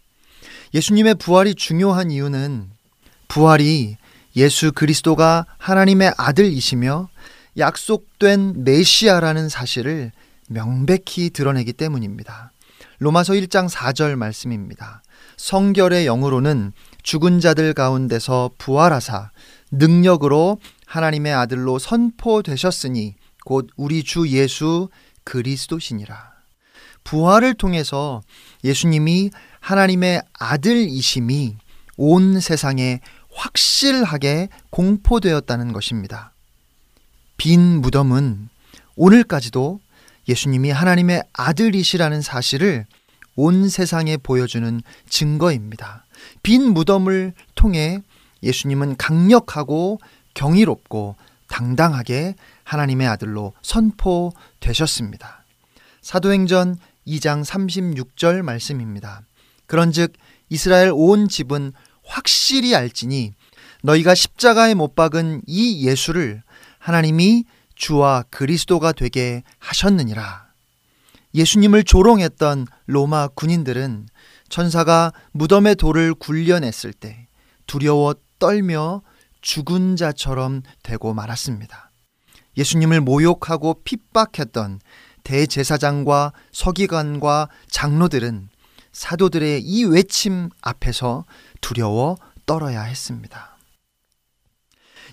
예수님의 0.73 1.17
부활이 1.17 1.55
중요한 1.55 2.11
이유는 2.11 2.71
부활이 3.29 3.98
예수 4.39 4.71
그리스도가 4.71 5.47
하나님의 5.59 6.15
아들이시며 6.17 7.09
약속된 7.59 8.63
메시아라는 8.63 9.49
사실을 9.49 10.13
명백히 10.49 11.31
드러내기 11.31 11.73
때문입니다. 11.73 12.53
로마서 13.01 13.33
1장 13.33 13.69
4절 13.69 14.15
말씀입니다. 14.15 15.03
성결의 15.37 16.05
영으로는 16.05 16.73
죽은 17.03 17.41
자들 17.41 17.75
가운데서 17.75 18.53
부활하사 18.59 19.33
능력으로 19.73 20.61
하나님의 20.87 21.35
아들로 21.35 21.81
선포되셨으니 21.81 23.17
곧 23.45 23.69
우리 23.77 24.05
주 24.05 24.29
예수 24.29 24.89
그리스도시니라. 25.25 26.31
부활을 27.03 27.55
통해서 27.55 28.21
예수님이 28.63 29.31
하나님의 29.59 30.23
아들이심이 30.39 31.57
온 31.97 32.39
세상에 32.39 33.01
확실하게 33.39 34.49
공포되었다는 34.71 35.73
것입니다. 35.73 36.33
빈 37.37 37.61
무덤은 37.81 38.49
오늘까지도 38.97 39.81
예수님이 40.29 40.71
하나님의 40.71 41.23
아들이시라는 41.33 42.21
사실을 42.21 42.87
온 43.37 43.69
세상에 43.69 44.17
보여주는 44.17 44.83
증거입니다. 45.09 46.05
빈 46.43 46.75
무덤을 46.75 47.33
통해 47.55 48.03
예수님은 48.43 48.97
강력하고 48.97 50.01
경이롭고 50.35 51.15
당당하게 51.49 52.35
하나님의 52.65 53.07
아들로 53.07 53.53
선포되셨습니다. 53.63 55.45
사도행전 56.03 56.77
2장 57.07 57.45
36절 57.45 58.43
말씀입니다. 58.43 59.23
그런즉 59.67 60.13
이스라엘 60.51 60.91
온 60.93 61.29
집은 61.29 61.73
확실히 62.09 62.75
알지니 62.75 63.33
너희가 63.83 64.15
십자가에 64.15 64.75
못 64.75 64.97
박은 64.97 65.43
이 65.47 65.87
예수를 65.87 66.43
하나님이 66.79 67.45
주와 67.75 68.25
그리스도가 68.31 68.93
되게 68.93 69.45
하셨느니라. 69.59 70.49
예수님을 71.35 71.85
조롱했던 71.85 72.67
로마 72.87 73.29
군인들은 73.29 74.09
천사가 74.49 75.13
무덤의 75.33 75.77
돌을 75.77 76.15
굴려냈을 76.15 76.93
때 76.93 77.29
두려워 77.67 78.15
떨며 78.39 79.03
죽은 79.43 79.97
자처럼 79.97 80.63
되고 80.83 81.15
말았습니다. 81.15 81.91
예수님을 82.57 83.03
모욕하고 83.03 83.83
핍박했던 83.85 84.81
대제사장과 85.23 86.33
서기관과 86.51 87.49
장로들은 87.71 88.49
사도들의 88.93 89.63
이 89.63 89.85
외침 89.85 90.51
앞에서 90.61 91.25
두려워 91.61 92.17
떨어야 92.47 92.83
했습니다. 92.83 93.57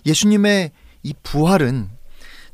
예수님의 0.04 0.72
이 1.02 1.14
부활은 1.22 1.90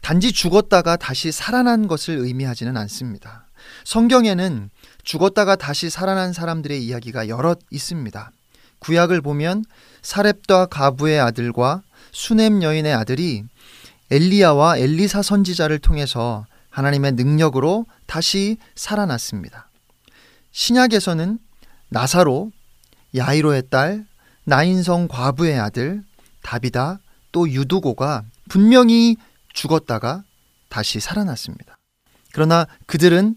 단지 0.00 0.32
죽었다가 0.32 0.96
다시 0.96 1.30
살아난 1.30 1.86
것을 1.86 2.16
의미하지는 2.16 2.76
않습니다. 2.76 3.46
성경에는 3.84 4.70
죽었다가 5.04 5.56
다시 5.56 5.90
살아난 5.90 6.32
사람들의 6.32 6.84
이야기가 6.84 7.28
여럿 7.28 7.60
있습니다. 7.70 8.32
구약을 8.80 9.20
보면 9.20 9.64
사렙과 10.02 10.66
가부의 10.66 11.20
아들과 11.20 11.82
수넴 12.10 12.62
여인의 12.62 12.92
아들이 12.92 13.44
엘리야와 14.10 14.78
엘리사 14.78 15.22
선지자를 15.22 15.78
통해서 15.78 16.44
하나님의 16.70 17.12
능력으로 17.12 17.86
다시 18.06 18.56
살아났습니다. 18.74 19.68
신약에서는 20.52 21.38
나사로, 21.88 22.52
야이로의 23.14 23.64
딸, 23.70 24.06
나인성 24.44 25.08
과부의 25.08 25.58
아들, 25.58 26.02
다비다, 26.42 27.00
또 27.32 27.48
유두고가 27.50 28.24
분명히 28.48 29.16
죽었다가 29.52 30.24
다시 30.68 31.00
살아났습니다. 31.00 31.76
그러나 32.32 32.66
그들은 32.86 33.36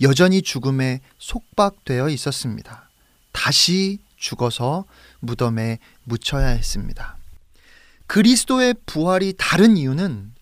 여전히 0.00 0.42
죽음에 0.42 1.00
속박되어 1.18 2.08
있었습니다. 2.10 2.88
다시 3.32 3.98
죽어서 4.16 4.84
무덤에 5.20 5.78
묻혀야 6.04 6.48
했습니다. 6.48 7.16
그리스도의 8.06 8.74
부활이 8.86 9.34
다른 9.36 9.76
이유는 9.76 10.32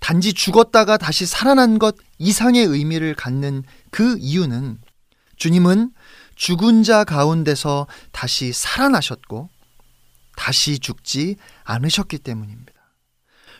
단지 0.00 0.32
죽었다가 0.32 0.96
다시 0.96 1.24
살아난 1.26 1.78
것 1.78 1.94
이상의 2.18 2.64
의미를 2.64 3.14
갖는 3.14 3.62
그 3.90 4.16
이유는 4.18 4.78
주님은 5.42 5.90
죽은 6.36 6.84
자 6.84 7.02
가운데서 7.02 7.88
다시 8.12 8.52
살아나셨고 8.52 9.48
다시 10.36 10.78
죽지 10.78 11.34
않으셨기 11.64 12.18
때문입니다. 12.18 12.72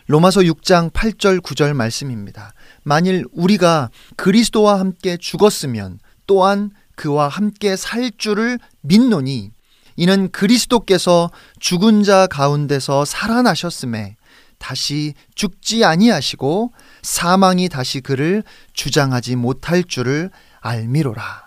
로마서 0.07 0.39
6장 0.41 0.93
8절 0.93 1.41
9절 1.41 1.73
말씀입니다. 1.73 2.53
만일 2.83 3.25
우리가 3.33 3.89
그리스도와 4.15 4.79
함께 4.79 5.17
죽었으면 5.17 5.99
또한 6.25 6.71
그와 6.95 7.27
함께 7.27 7.75
살 7.75 8.11
줄을 8.17 8.59
믿노니 8.79 9.51
이는 9.97 10.31
그리스도께서 10.31 11.31
죽은 11.59 12.03
자 12.03 12.27
가운데서 12.27 13.03
살아나셨음에 13.03 14.15
다시 14.57 15.15
죽지 15.35 15.83
아니하시고 15.83 16.71
사망이 17.01 17.67
다시 17.67 17.99
그를 17.99 18.41
주장하지 18.71 19.35
못할 19.35 19.83
줄을 19.83 20.31
알미로라. 20.61 21.42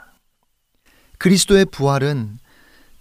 그리스도의 1.19 1.67
부활은 1.67 2.39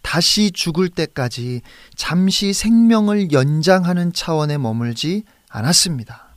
다시 0.02 0.52
죽을 0.52 0.90
때까지 0.90 1.62
잠시 1.96 2.54
생명을 2.54 3.32
연장하는 3.32 4.14
차원에 4.14 4.58
머물지 4.58 5.24
않았습니다. 5.50 6.34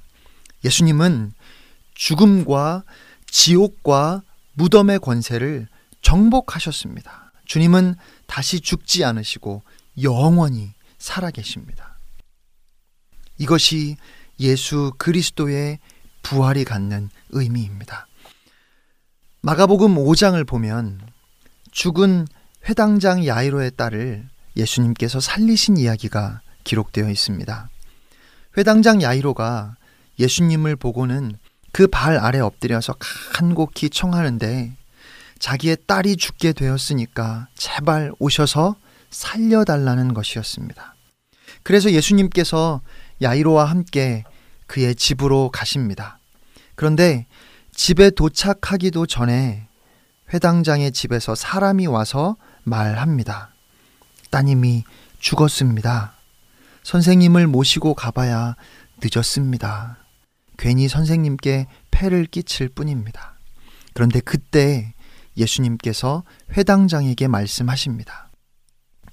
예수님은 0.64 1.32
죽음과 1.94 2.84
지옥과 3.26 4.22
무덤의 4.54 5.00
권세를 5.00 5.68
정복하셨습니다. 6.00 7.32
주님은 7.44 7.94
다시 8.26 8.60
죽지 8.60 9.04
않으시고 9.04 9.62
영원히 10.02 10.72
살아계십니다. 10.98 11.98
이것이 13.38 13.96
예수 14.40 14.92
그리스도의 14.98 15.78
부활이 16.22 16.64
갖는 16.64 17.10
의미입니다. 17.30 18.06
마가복음 19.40 19.94
5장을 19.94 20.46
보면 20.46 21.00
죽은 21.78 22.26
회당장 22.68 23.24
야이로의 23.24 23.70
딸을 23.76 24.26
예수님께서 24.56 25.20
살리신 25.20 25.76
이야기가 25.76 26.40
기록되어 26.64 27.08
있습니다. 27.08 27.68
회당장 28.56 29.00
야이로가 29.00 29.76
예수님을 30.18 30.74
보고는 30.74 31.36
그 31.70 31.86
발 31.86 32.18
아래 32.18 32.40
엎드려서 32.40 32.96
간곡히 33.32 33.90
청하는데 33.90 34.72
자기의 35.38 35.76
딸이 35.86 36.16
죽게 36.16 36.52
되었으니까 36.52 37.46
제발 37.54 38.10
오셔서 38.18 38.74
살려달라는 39.10 40.14
것이었습니다. 40.14 40.96
그래서 41.62 41.92
예수님께서 41.92 42.80
야이로와 43.22 43.66
함께 43.66 44.24
그의 44.66 44.96
집으로 44.96 45.52
가십니다. 45.52 46.18
그런데 46.74 47.28
집에 47.72 48.10
도착하기도 48.10 49.06
전에 49.06 49.67
회당장의 50.32 50.92
집에서 50.92 51.34
사람이 51.34 51.86
와서 51.86 52.36
말합니다. 52.64 53.50
따님이 54.30 54.84
죽었습니다. 55.18 56.14
선생님을 56.82 57.46
모시고 57.46 57.94
가봐야 57.94 58.56
늦었습니다. 59.02 59.98
괜히 60.58 60.88
선생님께 60.88 61.66
폐를 61.90 62.26
끼칠 62.26 62.68
뿐입니다. 62.68 63.38
그런데 63.94 64.20
그때 64.20 64.94
예수님께서 65.36 66.24
회당장에게 66.56 67.28
말씀하십니다. 67.28 68.30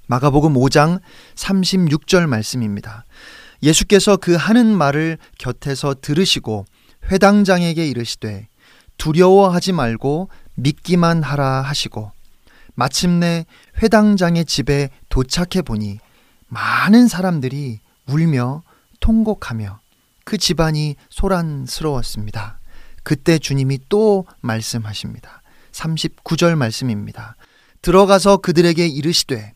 마가복음 0.08 0.54
5장 0.54 1.00
36절 1.36 2.28
말씀입니다. 2.28 3.06
예수께서 3.64 4.18
그 4.18 4.36
하는 4.36 4.76
말을 4.76 5.18
곁에서 5.40 5.96
들으시고 6.00 6.66
회당장에게 7.12 7.88
이르시되 7.88 8.48
두려워하지 8.98 9.72
말고 9.74 10.30
믿기만 10.56 11.24
하라 11.24 11.62
하시고 11.62 12.12
마침내 12.74 13.46
회당장의 13.82 14.46
집에 14.46 14.90
도착해 15.10 15.62
보니 15.62 16.00
많은 16.48 17.08
사람들이 17.08 17.80
울며 18.08 18.64
통곡하며 19.00 19.80
그 20.24 20.38
집안이 20.38 20.96
소란스러웠습니다. 21.10 22.60
그때 23.04 23.38
주님이 23.38 23.80
또 23.88 24.26
말씀하십니다. 24.42 25.42
39절 25.72 26.56
말씀입니다. 26.56 27.36
들어가서 27.82 28.38
그들에게 28.38 28.88
이르시되 28.88 29.54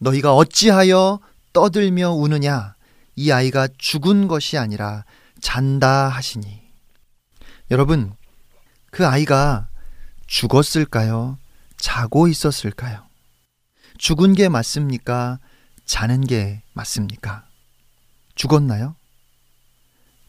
너희가 0.00 0.34
어찌하여 0.34 1.20
떠들며 1.52 2.10
우느냐 2.12 2.74
이 3.16 3.30
아이가 3.30 3.68
죽은 3.78 4.28
것이 4.28 4.58
아니라 4.58 5.04
잔다 5.40 6.08
하시니 6.08 6.60
여러분 7.70 8.12
그 8.90 9.06
아이가 9.06 9.68
죽었을까요? 10.32 11.36
자고 11.76 12.26
있었을까요? 12.26 13.06
죽은 13.98 14.32
게 14.32 14.48
맞습니까? 14.48 15.38
자는 15.84 16.22
게 16.22 16.62
맞습니까? 16.72 17.44
죽었나요? 18.34 18.96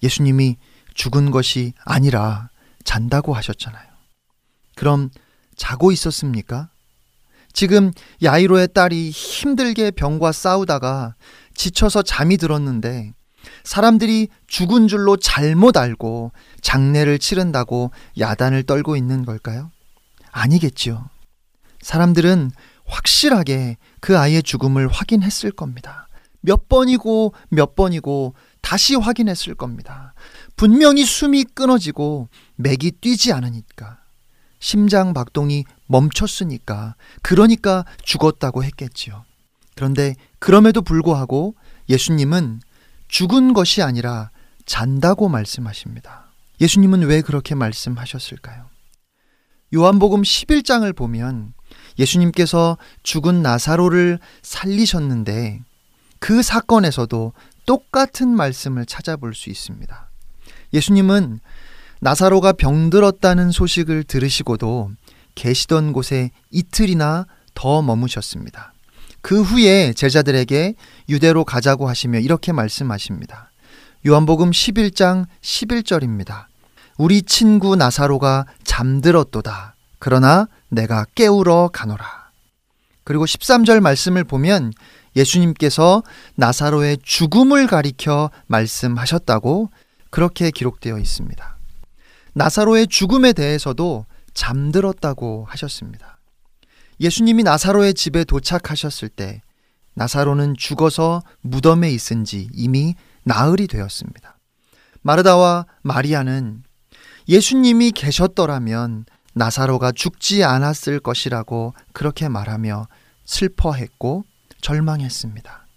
예수님이 0.03 0.57
죽은 0.93 1.31
것이 1.31 1.71
아니라 1.85 2.49
잔다고 2.83 3.33
하셨잖아요. 3.33 3.87
그럼 4.75 5.09
자고 5.55 5.93
있었습니까? 5.93 6.69
지금 7.53 7.93
야이로의 8.21 8.73
딸이 8.73 9.09
힘들게 9.09 9.91
병과 9.91 10.33
싸우다가 10.33 11.15
지쳐서 11.55 12.01
잠이 12.01 12.35
들었는데 12.35 13.13
사람들이 13.63 14.27
죽은 14.47 14.89
줄로 14.89 15.15
잘못 15.15 15.77
알고 15.77 16.33
장례를 16.59 17.19
치른다고 17.19 17.91
야단을 18.19 18.63
떨고 18.63 18.97
있는 18.97 19.23
걸까요? 19.23 19.71
아니겠지요. 20.33 21.09
사람들은 21.81 22.51
확실하게 22.85 23.77
그 24.01 24.17
아이의 24.17 24.43
죽음을 24.43 24.87
확인했을 24.89 25.51
겁니다. 25.51 26.07
몇 26.41 26.67
번이고 26.67 27.33
몇 27.49 27.75
번이고 27.75 28.35
다시 28.61 28.95
확인했을 28.95 29.55
겁니다. 29.55 30.13
분명히 30.57 31.05
숨이 31.05 31.45
끊어지고 31.45 32.27
맥이 32.55 32.91
뛰지 32.99 33.31
않으니까 33.31 33.99
심장 34.59 35.13
박동이 35.13 35.63
멈췄으니까 35.87 36.95
그러니까 37.21 37.85
죽었다고 38.03 38.63
했겠지요. 38.63 39.23
그런데 39.75 40.15
그럼에도 40.39 40.81
불구하고 40.81 41.55
예수님은 41.89 42.61
죽은 43.07 43.53
것이 43.53 43.81
아니라 43.81 44.31
잔다고 44.65 45.29
말씀하십니다. 45.29 46.31
예수님은 46.61 47.03
왜 47.03 47.21
그렇게 47.21 47.55
말씀하셨을까요? 47.55 48.72
요한복음 49.73 50.21
11장을 50.21 50.95
보면 50.95 51.53
예수님께서 51.97 52.77
죽은 53.01 53.41
나사로를 53.41 54.19
살리셨는데 54.41 55.61
그 56.19 56.43
사건에서도 56.43 57.33
똑같은 57.65 58.29
말씀을 58.29 58.85
찾아볼 58.85 59.33
수 59.33 59.49
있습니다. 59.49 60.09
예수님은 60.73 61.39
나사로가 62.01 62.53
병들었다는 62.53 63.51
소식을 63.51 64.03
들으시고도 64.03 64.91
계시던 65.35 65.93
곳에 65.93 66.31
이틀이나 66.51 67.25
더 67.53 67.81
머무셨습니다. 67.81 68.73
그 69.21 69.41
후에 69.41 69.93
제자들에게 69.93 70.75
유대로 71.09 71.45
가자고 71.45 71.87
하시며 71.87 72.19
이렇게 72.19 72.51
말씀하십니다. 72.51 73.51
요한복음 74.05 74.51
11장 74.51 75.27
11절입니다. 75.41 76.47
우리 76.97 77.21
친구 77.21 77.75
나사로가 77.75 78.45
잠들었도다. 78.63 79.75
그러나 79.99 80.47
내가 80.69 81.05
깨우러 81.15 81.69
가노라. 81.71 82.31
그리고 83.03 83.25
13절 83.25 83.79
말씀을 83.79 84.23
보면 84.23 84.73
예수님께서 85.15 86.03
나사로의 86.35 86.99
죽음을 87.03 87.67
가리켜 87.67 88.31
말씀하셨다고 88.47 89.69
그렇게 90.09 90.51
기록되어 90.51 90.97
있습니다. 90.97 91.57
나사로의 92.33 92.87
죽음에 92.87 93.33
대해서도 93.33 94.05
잠들었다고 94.33 95.45
하셨습니다. 95.49 96.19
예수님이 96.99 97.43
나사로의 97.43 97.93
집에 97.93 98.23
도착하셨을 98.23 99.09
때 99.09 99.41
나사로는 99.95 100.55
죽어서 100.57 101.21
무덤에 101.41 101.91
있은 101.91 102.25
지 102.25 102.49
이미 102.53 102.95
나흘이 103.23 103.67
되었습니다. 103.67 104.37
마르다와 105.01 105.65
마리아는 105.81 106.63
예수님이 107.27 107.91
계셨더라면 107.91 109.05
나사로가 109.33 109.91
죽지 109.91 110.43
않았을 110.43 110.99
것이라고 110.99 111.73
그렇게 111.91 112.29
말하며 112.29 112.87
슬퍼했고 113.25 114.25
절망했습니다. 114.61 115.67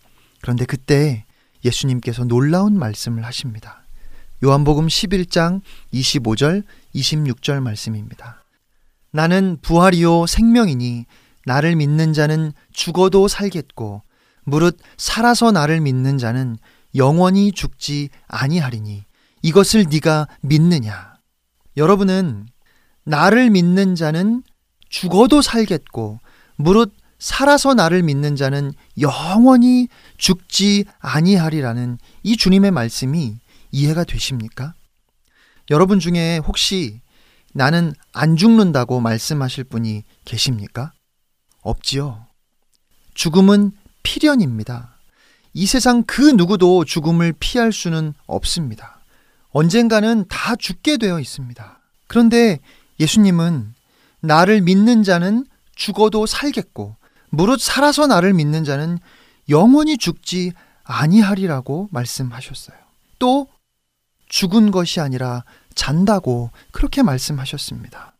그런데 0.42 0.64
그때 0.64 1.24
예수님께서 1.64 2.24
놀라운 2.24 2.78
말씀을 2.78 3.24
하십니다. 3.24 3.82
요한복음 4.44 4.86
11장 4.86 5.62
25절, 5.94 6.62
26절 6.94 7.60
말씀입니다. 7.60 8.44
나는 9.10 9.56
부활이요 9.62 10.26
생명이니 10.26 11.06
나를 11.46 11.76
믿는 11.76 12.12
자는 12.12 12.52
죽어도 12.72 13.28
살겠고 13.28 14.02
무릇 14.44 14.78
살아서 14.98 15.52
나를 15.52 15.80
믿는 15.80 16.18
자는 16.18 16.58
영원히 16.94 17.52
죽지 17.52 18.10
아니하리니 18.28 19.04
이것을 19.42 19.86
네가 19.90 20.28
믿느냐? 20.42 21.15
여러분은 21.76 22.46
나를 23.04 23.50
믿는 23.50 23.94
자는 23.94 24.42
죽어도 24.88 25.42
살겠고 25.42 26.20
무릇 26.56 26.92
살아서 27.18 27.74
나를 27.74 28.02
믿는 28.02 28.36
자는 28.36 28.72
영원히 29.00 29.88
죽지 30.18 30.84
아니하리라는 30.98 31.98
이 32.22 32.36
주님의 32.36 32.70
말씀이 32.70 33.36
이해가 33.72 34.04
되십니까? 34.04 34.74
여러분 35.70 35.98
중에 35.98 36.38
혹시 36.38 37.00
나는 37.52 37.94
안 38.12 38.36
죽는다고 38.36 39.00
말씀하실 39.00 39.64
분이 39.64 40.04
계십니까? 40.24 40.92
없지요. 41.62 42.26
죽음은 43.14 43.72
필연입니다. 44.02 44.98
이 45.54 45.66
세상 45.66 46.04
그 46.04 46.20
누구도 46.20 46.84
죽음을 46.84 47.32
피할 47.40 47.72
수는 47.72 48.12
없습니다. 48.26 48.95
언젠가는 49.56 50.26
다 50.28 50.54
죽게 50.54 50.98
되어 50.98 51.18
있습니다. 51.18 51.80
그런데 52.08 52.60
예수님은 53.00 53.72
나를 54.20 54.60
믿는 54.60 55.02
자는 55.02 55.46
죽어도 55.74 56.26
살겠고 56.26 56.94
무릇 57.30 57.62
살아서 57.62 58.06
나를 58.06 58.34
믿는 58.34 58.64
자는 58.64 58.98
영원히 59.48 59.96
죽지 59.96 60.52
아니하리라고 60.84 61.88
말씀하셨어요. 61.90 62.76
또 63.18 63.48
죽은 64.28 64.72
것이 64.72 65.00
아니라 65.00 65.42
잔다고 65.74 66.50
그렇게 66.70 67.02
말씀하셨습니다. 67.02 68.12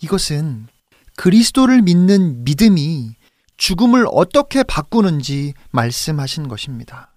이것은 0.00 0.66
그리스도를 1.14 1.82
믿는 1.82 2.42
믿음이 2.42 3.14
죽음을 3.56 4.06
어떻게 4.10 4.64
바꾸는지 4.64 5.54
말씀하신 5.70 6.48
것입니다. 6.48 7.12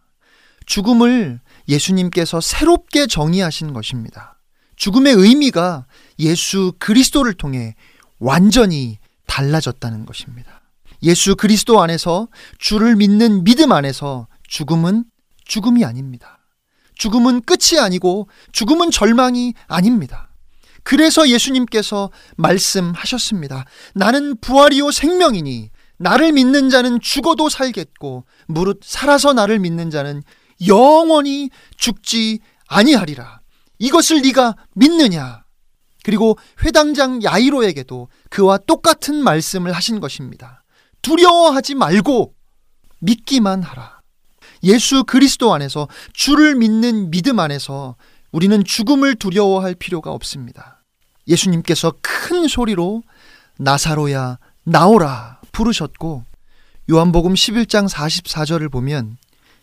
죽음을 0.68 1.39
예수님께서 1.68 2.41
새롭게 2.41 3.07
정의하신 3.07 3.74
것입니다. 3.74 4.39
죽음의 4.76 5.13
의미가 5.13 5.86
예수 6.20 6.74
그리스도를 6.80 7.34
통해 7.34 7.76
완전히 8.20 8.97
달라졌다는 9.28 10.05
것입니다. 10.05 10.61
예수 11.03 11.36
그리스도 11.36 11.82
안에서 11.82 12.28
주를 12.57 12.95
믿는 12.95 13.43
믿음 13.43 13.72
안에서 13.72 14.28
죽음은 14.47 15.05
죽음이 15.45 15.86
아닙니다. 15.86 16.39
죽음은 16.95 17.41
끝이 17.41 17.80
아니고 17.80 18.30
죽음은 18.51 18.91
절망이 18.91 19.53
아닙니다. 19.68 20.30
그래서 20.84 21.28
예수님께서 21.28 22.11
말씀하셨습니다. 22.38 23.66
나는 23.93 24.38
부활이요 24.39 24.91
생명이니 24.91 25.72
나를 25.97 26.32
믿는 26.32 26.70
자는 26.70 26.99
죽어도 26.99 27.49
살겠고 27.49 28.26
무릇 28.47 28.82
살아서 28.84 29.34
나를 29.34 29.59
믿는 29.59 29.89
자는 29.89 30.22
영원히 30.68 31.49
죽지 31.78 32.39
아니하리라. 32.68 33.39
이것을 33.80 34.22
네가 34.22 34.56
믿느냐? 34.74 35.43
그리고 36.03 36.38
회당장 36.64 37.24
야이로에게도 37.24 38.10
그와 38.30 38.58
똑같은 38.60 39.24
말씀을 39.24 39.72
하신 39.72 39.99
것입니다. 39.99 40.64
두려워하지 41.01 41.76
말고 41.76 42.34
믿기만 42.99 43.64
하라. 43.64 44.01
예수 44.64 45.03
그리스도 45.03 45.53
안에서 45.53 45.88
주를 46.14 46.56
믿는 46.56 47.12
믿음 47.12 47.39
안에서 47.39 47.95
우리는 48.32 48.64
죽음을 48.64 49.16
두려워할 49.16 49.76
필요가 49.76 50.12
없습니다. 50.12 50.84
예수님께서 51.28 51.93
큰 52.01 52.47
소리로 52.47 53.03
나사로야 53.58 54.38
나오라 54.64 55.39
부르셨고 55.51 56.24
요한복음 56.91 57.34
11장 57.34 57.89
44절을 57.89 58.72
보면 58.72 59.18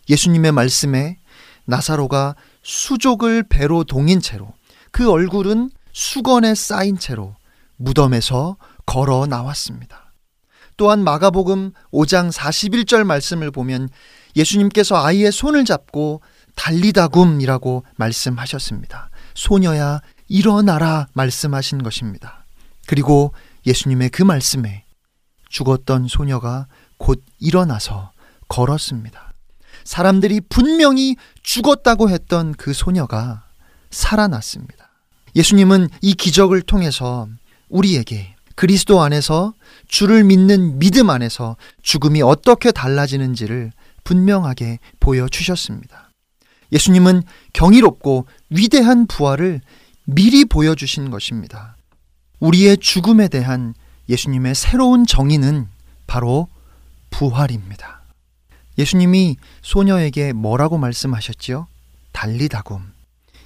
예수님의 0.09 0.53
말씀에 0.53 1.19
나사로가 1.65 2.35
수족을 2.63 3.45
배로 3.45 3.85
동인 3.85 4.21
채로 4.21 4.53
그 4.91 5.11
얼굴은 5.11 5.71
수건에 5.93 6.55
쌓인 6.55 6.99
채로 6.99 7.37
무덤에서 7.77 8.57
걸어 8.87 9.27
나왔습니다. 9.27 10.13
또한 10.77 11.05
마가복음 11.05 11.73
5장 11.93 12.33
41절 12.33 13.05
말씀을 13.05 13.51
보면 13.51 13.89
예수님께서 14.37 14.97
아이의 14.97 15.31
손을 15.31 15.65
잡고 15.65 16.23
달리다굼이라고 16.55 17.85
말씀하셨습니다. 17.97 19.11
소녀야 19.35 20.01
일어나라 20.29 21.07
말씀하신 21.13 21.83
것입니다. 21.83 22.45
그리고 22.87 23.33
예수님의 23.67 24.11
그 24.11 24.23
말씀에 24.23 24.85
죽었던 25.49 26.09
소녀가 26.09 26.67
곧 26.97 27.23
일어나서 27.39 28.13
걸었습니다. 28.49 29.32
사람들이 29.85 30.41
분명히 30.49 31.17
죽었다고 31.43 32.11
했던 32.11 32.55
그 32.55 32.73
소녀가 32.73 33.45
살아났습니다. 33.91 34.91
예수님은 35.35 35.89
이 36.01 36.15
기적을 36.15 36.63
통해서 36.63 37.29
우리에게 37.69 38.35
그리스도 38.55 39.01
안에서 39.01 39.55
주를 39.89 40.25
믿는 40.25 40.79
믿음 40.79 41.11
안에서 41.11 41.57
죽음이 41.83 42.23
어떻게 42.23 42.71
달라지는지를 42.71 43.73
분명하게 44.05 44.79
보여주셨습니다. 45.01 46.11
예수님은 46.73 47.23
경이롭고 47.53 48.27
위대한 48.51 49.07
부활을 49.07 49.61
미리 50.05 50.45
보여주신 50.45 51.11
것입니다. 51.11 51.77
우리의 52.41 52.79
죽음에 52.79 53.29
대한 53.29 53.75
예수님의 54.09 54.55
새로운 54.55 55.07
정의는 55.07 55.69
바로 56.07 56.49
부활입니다. 57.11 58.02
예수님이 58.79 59.37
소녀에게 59.63 60.33
뭐라고 60.33 60.79
말씀하셨지요? 60.79 61.67
달리다굼. 62.13 62.93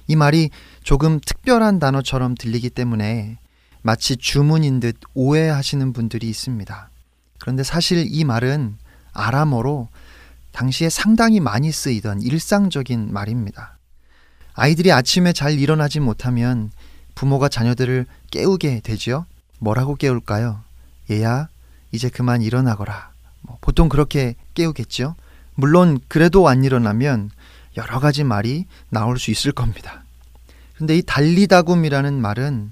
이 0.07 0.15
말이 0.15 0.49
조금 0.83 1.19
특별한 1.19 1.79
단어처럼 1.79 2.35
들리기 2.35 2.69
때문에 2.69 3.37
마치 3.81 4.17
주문인 4.17 4.79
듯 4.79 4.97
오해하시는 5.13 5.93
분들이 5.93 6.29
있습니다. 6.29 6.89
그런데 7.39 7.63
사실 7.63 8.05
이 8.09 8.23
말은 8.23 8.77
아람어로 9.13 9.89
당시에 10.51 10.89
상당히 10.89 11.39
많이 11.39 11.71
쓰이던 11.71 12.21
일상적인 12.21 13.13
말입니다. 13.13 13.77
아이들이 14.53 14.91
아침에 14.91 15.33
잘 15.33 15.59
일어나지 15.59 15.99
못하면 15.99 16.71
부모가 17.15 17.47
자녀들을 17.47 18.05
깨우게 18.31 18.81
되지요. 18.81 19.25
뭐라고 19.59 19.95
깨울까요? 19.95 20.61
얘야, 21.11 21.49
이제 21.91 22.09
그만 22.09 22.41
일어나거라. 22.41 23.11
뭐 23.47 23.57
보통 23.61 23.89
그렇게 23.89 24.35
깨우겠죠. 24.53 25.15
물론 25.55 25.99
그래도 26.07 26.47
안 26.47 26.63
일어나면 26.63 27.31
여러 27.77 27.99
가지 27.99 28.23
말이 28.23 28.65
나올 28.89 29.17
수 29.17 29.31
있을 29.31 29.51
겁니다. 29.51 30.03
근데 30.75 30.95
이 30.95 31.01
달리다굼이라는 31.01 32.13
말은 32.13 32.71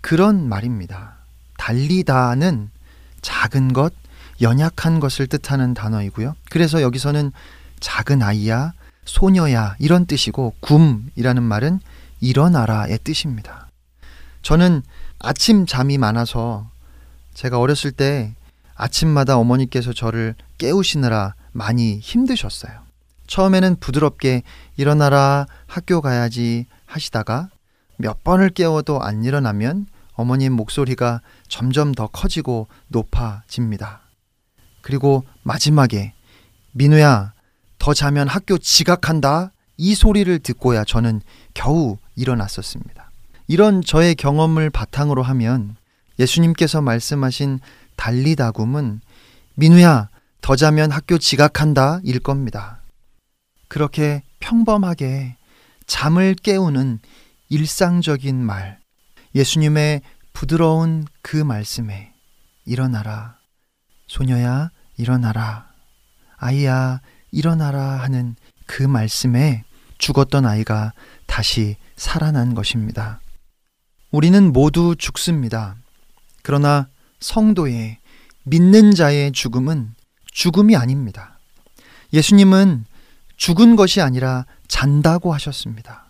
그런 0.00 0.48
말입니다. 0.48 1.16
달리다는 1.56 2.70
작은 3.22 3.72
것, 3.72 3.92
연약한 4.40 5.00
것을 5.00 5.26
뜻하는 5.26 5.74
단어이고요. 5.74 6.34
그래서 6.48 6.80
여기서는 6.80 7.32
작은 7.80 8.22
아이야, 8.22 8.72
소녀야 9.04 9.74
이런 9.78 10.06
뜻이고 10.06 10.54
굼이라는 10.60 11.42
말은 11.42 11.80
일어나라의 12.20 12.98
뜻입니다. 13.02 13.68
저는 14.42 14.82
아침 15.18 15.66
잠이 15.66 15.98
많아서 15.98 16.70
제가 17.34 17.58
어렸을 17.58 17.92
때 17.92 18.34
아침마다 18.80 19.36
어머니께서 19.36 19.92
저를 19.92 20.34
깨우시느라 20.56 21.34
많이 21.52 21.98
힘드셨어요. 21.98 22.72
처음에는 23.26 23.76
부드럽게 23.76 24.42
일어나라 24.76 25.46
학교 25.66 26.00
가야지 26.00 26.66
하시다가 26.86 27.50
몇 27.98 28.24
번을 28.24 28.48
깨워도 28.48 29.02
안 29.02 29.22
일어나면 29.22 29.86
어머님 30.14 30.54
목소리가 30.54 31.20
점점 31.46 31.92
더 31.92 32.06
커지고 32.06 32.68
높아집니다. 32.88 34.00
그리고 34.80 35.24
마지막에 35.42 36.14
민우야 36.72 37.34
더 37.78 37.92
자면 37.92 38.28
학교 38.28 38.56
지각한다 38.56 39.52
이 39.76 39.94
소리를 39.94 40.38
듣고야 40.38 40.84
저는 40.84 41.20
겨우 41.52 41.98
일어났었습니다. 42.16 43.10
이런 43.46 43.82
저의 43.82 44.14
경험을 44.14 44.70
바탕으로 44.70 45.22
하면 45.22 45.76
예수님께서 46.18 46.80
말씀하신 46.80 47.60
달리다굼은 48.00 49.02
민우야 49.56 50.08
더 50.40 50.56
자면 50.56 50.90
학교 50.90 51.18
지각한다 51.18 52.00
일 52.02 52.18
겁니다. 52.18 52.80
그렇게 53.68 54.22
평범하게 54.40 55.36
잠을 55.86 56.34
깨우는 56.34 57.00
일상적인 57.50 58.42
말, 58.42 58.80
예수님의 59.34 60.00
부드러운 60.32 61.04
그 61.20 61.36
말씀에 61.36 62.14
일어나라. 62.64 63.36
소녀야, 64.06 64.70
일어나라. 64.96 65.68
아이야, 66.38 67.02
일어나라 67.32 67.82
하는 67.82 68.34
그 68.66 68.82
말씀에 68.82 69.64
죽었던 69.98 70.46
아이가 70.46 70.94
다시 71.26 71.76
살아난 71.96 72.54
것입니다. 72.54 73.20
우리는 74.10 74.52
모두 74.52 74.96
죽습니다. 74.96 75.76
그러나 76.42 76.88
성도의 77.20 77.98
믿는 78.44 78.94
자의 78.94 79.32
죽음은 79.32 79.94
죽음이 80.32 80.76
아닙니다. 80.76 81.38
예수님은 82.12 82.86
죽은 83.36 83.76
것이 83.76 84.00
아니라 84.00 84.46
잔다고 84.68 85.32
하셨습니다. 85.34 86.06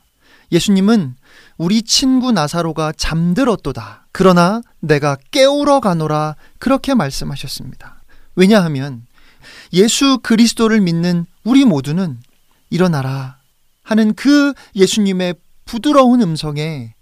예수님은 0.52 1.16
우리 1.58 1.82
친구 1.82 2.32
나사로가 2.32 2.92
잠들었도다. 2.96 4.06
그러나 4.12 4.62
내가 4.80 5.16
깨우러 5.30 5.80
가노라. 5.80 6.36
그렇게 6.58 6.94
말씀하셨습니다. 6.94 8.02
왜냐하면 8.34 9.06
예수 9.72 10.18
그리스도를 10.22 10.80
믿는 10.80 11.26
우리 11.44 11.64
모두는 11.64 12.20
일어나라 12.70 13.38
하는 13.82 14.14
그 14.14 14.54
예수님의 14.74 15.34
부드러운 15.64 16.22
음성에 16.22 16.94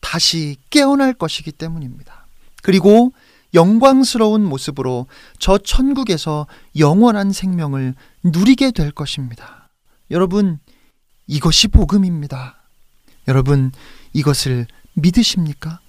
다시 0.00 0.56
깨어날 0.70 1.12
것이기 1.12 1.52
때문입니다. 1.52 2.26
그리고 2.62 3.12
영광스러운 3.54 4.44
모습으로 4.44 5.06
저 5.38 5.58
천국에서 5.58 6.46
영원한 6.78 7.32
생명을 7.32 7.94
누리게 8.22 8.70
될 8.70 8.90
것입니다. 8.90 9.68
여러분, 10.10 10.58
이것이 11.26 11.68
복음입니다. 11.68 12.56
여러분, 13.28 13.72
이것을 14.12 14.66
믿으십니까? 14.94 15.80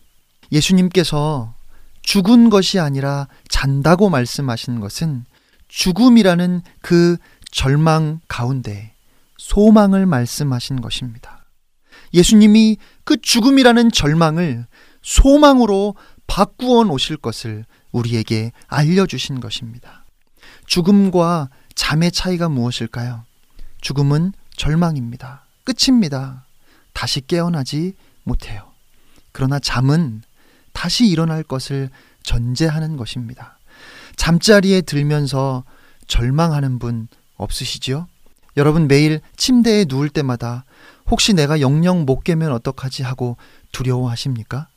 예수님께서 0.52 1.54
죽은 2.02 2.50
것이 2.50 2.80
아니라 2.80 3.28
잔다고 3.50 4.10
말씀하신 4.10 4.80
것은 4.80 5.26
죽음이라는 5.68 6.62
그 6.82 7.18
절망 7.52 8.20
가운데 8.28 8.94
소망을 9.38 10.06
말씀하신 10.06 10.82
것입니다. 10.82 11.46
예수님이 12.14 12.78
그 13.04 13.20
죽음이라는 13.20 13.92
절망을 13.92 14.68
소망으로 15.02 15.96
바꾸어 16.34 16.84
놓으실 16.84 17.18
것을 17.18 17.64
우리에게 17.92 18.54
알려주신 18.66 19.40
것입니다. 19.40 20.04
죽음과 20.66 21.50
잠의 21.76 22.12
차이가 22.12 22.50
무엇일까요? 22.50 23.24
죽음은 23.82 24.34
절망입니다. 24.58 25.46
끝입니다. 25.64 26.48
다시 26.92 27.22
깨어나지 27.22 27.94
못해요. 28.24 28.72
그러나 29.32 29.60
잠은 29.60 30.24
다시 30.72 31.06
일어날 31.06 31.44
것을 31.44 31.92
전제하는 32.24 32.98
것입니다. 32.98 33.60
잠자리에 34.16 34.82
들면서 34.82 35.64
절망하는 36.08 36.80
분 36.80 37.10
없으시죠? 37.36 38.08
여러분 38.58 38.88
매일 38.88 39.22
침대에 39.38 39.86
누울 39.88 40.10
때마다 40.10 40.66
혹시 41.12 41.36
내가 41.36 41.62
영영 41.62 42.06
못 42.06 42.22
깨면 42.24 42.52
어떡하지 42.54 43.04
하고 43.04 43.38
두려워하십니까? 43.72 44.68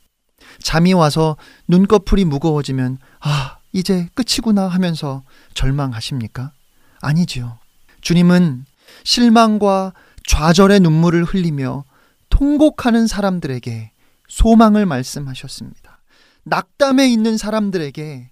잠이 0.63 0.93
와서 0.93 1.37
눈꺼풀이 1.69 2.25
무거워지면 2.25 2.99
아, 3.21 3.59
이제 3.73 4.09
끝이구나 4.15 4.69
하면서 4.69 5.23
절망하십니까? 5.55 6.53
아니지요. 7.01 7.59
주님은 8.01 8.65
실망과 9.05 9.93
좌절의 10.27 10.81
눈물을 10.81 11.25
흘리며 11.25 11.85
통곡하는 12.31 13.07
사람들에게 13.07 13.93
소망을 14.29 14.87
말씀하셨습니다. 14.87 16.01
낙담에 16.45 17.09
있는 17.09 17.37
사람들에게 17.37 18.31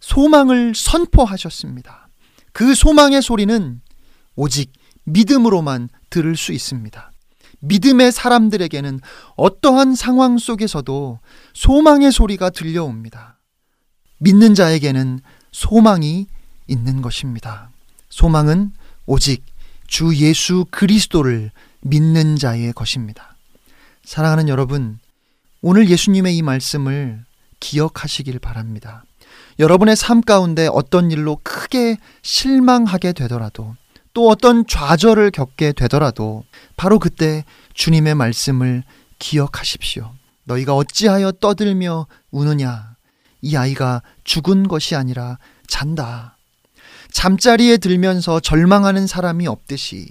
소망을 0.00 0.74
선포하셨습니다. 0.74 2.08
그 2.52 2.74
소망의 2.74 3.22
소리는 3.22 3.80
오직 4.36 4.72
믿음으로만 5.04 5.88
들을 6.10 6.36
수 6.36 6.52
있습니다. 6.52 7.10
믿음의 7.64 8.12
사람들에게는 8.12 9.00
어떠한 9.36 9.94
상황 9.94 10.38
속에서도 10.38 11.18
소망의 11.52 12.12
소리가 12.12 12.50
들려옵니다. 12.50 13.38
믿는 14.18 14.54
자에게는 14.54 15.20
소망이 15.52 16.26
있는 16.66 17.02
것입니다. 17.02 17.70
소망은 18.08 18.72
오직 19.06 19.44
주 19.86 20.16
예수 20.16 20.64
그리스도를 20.70 21.50
믿는 21.82 22.36
자의 22.36 22.72
것입니다. 22.72 23.36
사랑하는 24.04 24.48
여러분, 24.48 24.98
오늘 25.60 25.88
예수님의 25.88 26.36
이 26.36 26.42
말씀을 26.42 27.24
기억하시길 27.60 28.38
바랍니다. 28.38 29.04
여러분의 29.58 29.96
삶 29.96 30.20
가운데 30.20 30.68
어떤 30.70 31.10
일로 31.10 31.38
크게 31.42 31.96
실망하게 32.22 33.12
되더라도 33.12 33.76
또 34.14 34.28
어떤 34.28 34.66
좌절을 34.66 35.32
겪게 35.32 35.72
되더라도 35.72 36.44
바로 36.76 36.98
그때 36.98 37.44
주님의 37.74 38.14
말씀을 38.14 38.84
기억하십시오. 39.18 40.12
너희가 40.44 40.74
어찌하여 40.74 41.32
떠들며 41.32 42.06
우느냐? 42.30 42.94
이 43.42 43.56
아이가 43.56 44.02
죽은 44.22 44.68
것이 44.68 44.94
아니라 44.94 45.38
잔다. 45.66 46.36
잠자리에 47.10 47.76
들면서 47.76 48.40
절망하는 48.40 49.06
사람이 49.06 49.46
없듯이 49.46 50.08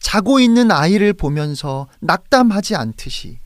자고 0.00 0.40
있는 0.40 0.70
아이를 0.70 1.12
보면서 1.12 1.88
낙담하지 2.00 2.76
않듯이 2.76 3.38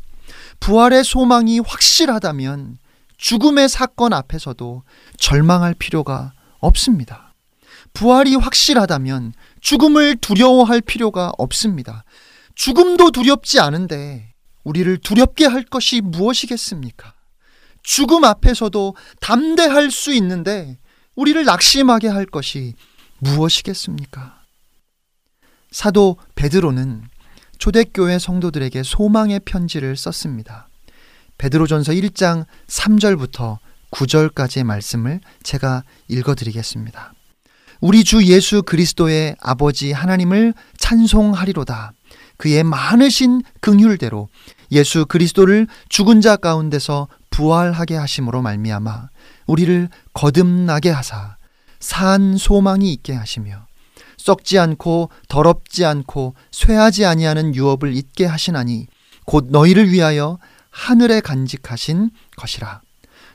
부활의 0.60 1.02
소망이 1.04 1.60
확실하다면 1.60 2.78
죽음의 3.16 3.68
사건 3.68 4.12
앞에서도 4.12 4.82
절망할 5.18 5.74
필요가 5.74 6.32
없습니다. 6.60 7.31
부활이 7.92 8.36
확실하다면 8.36 9.34
죽음을 9.60 10.16
두려워할 10.16 10.80
필요가 10.80 11.32
없습니다. 11.38 12.04
죽음도 12.54 13.10
두렵지 13.10 13.60
않은데 13.60 14.32
우리를 14.64 14.98
두렵게 14.98 15.46
할 15.46 15.64
것이 15.64 16.00
무엇이겠습니까? 16.00 17.14
죽음 17.82 18.24
앞에서도 18.24 18.94
담대할 19.20 19.90
수 19.90 20.14
있는데 20.14 20.78
우리를 21.14 21.44
낙심하게 21.44 22.08
할 22.08 22.26
것이 22.26 22.74
무엇이겠습니까? 23.18 24.40
사도 25.70 26.16
베드로는 26.34 27.02
초대교회 27.58 28.18
성도들에게 28.18 28.82
소망의 28.82 29.40
편지를 29.44 29.96
썼습니다. 29.96 30.68
베드로전서 31.38 31.92
1장 31.92 32.46
3절부터 32.66 33.58
9절까지의 33.90 34.64
말씀을 34.64 35.20
제가 35.42 35.84
읽어 36.08 36.34
드리겠습니다. 36.34 37.14
우리 37.82 38.04
주 38.04 38.24
예수 38.26 38.62
그리스도의 38.62 39.34
아버지 39.40 39.90
하나님을 39.90 40.54
찬송하리로다. 40.78 41.92
그의 42.36 42.62
많으신 42.62 43.42
긍휼대로 43.60 44.28
예수 44.70 45.04
그리스도를 45.04 45.66
죽은 45.88 46.20
자 46.20 46.36
가운데서 46.36 47.08
부활하게 47.30 47.96
하심으로 47.96 48.40
말미암아 48.40 49.08
우리를 49.48 49.88
거듭나게 50.14 50.90
하사 50.90 51.36
산 51.80 52.36
소망이 52.36 52.92
있게 52.92 53.14
하시며 53.14 53.66
썩지 54.16 54.60
않고 54.60 55.10
더럽지 55.26 55.84
않고 55.84 56.36
쇠하지 56.52 57.04
아니하는 57.04 57.52
유업을 57.56 57.96
잊게 57.96 58.26
하시나니 58.26 58.86
곧 59.24 59.48
너희를 59.50 59.90
위하여 59.90 60.38
하늘에 60.70 61.20
간직하신 61.20 62.12
것이라. 62.36 62.80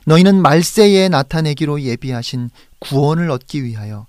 너희는 0.06 0.40
말세에 0.40 1.10
나타내기로 1.10 1.82
예비하신 1.82 2.48
구원을 2.78 3.30
얻기 3.30 3.62
위하여 3.62 4.06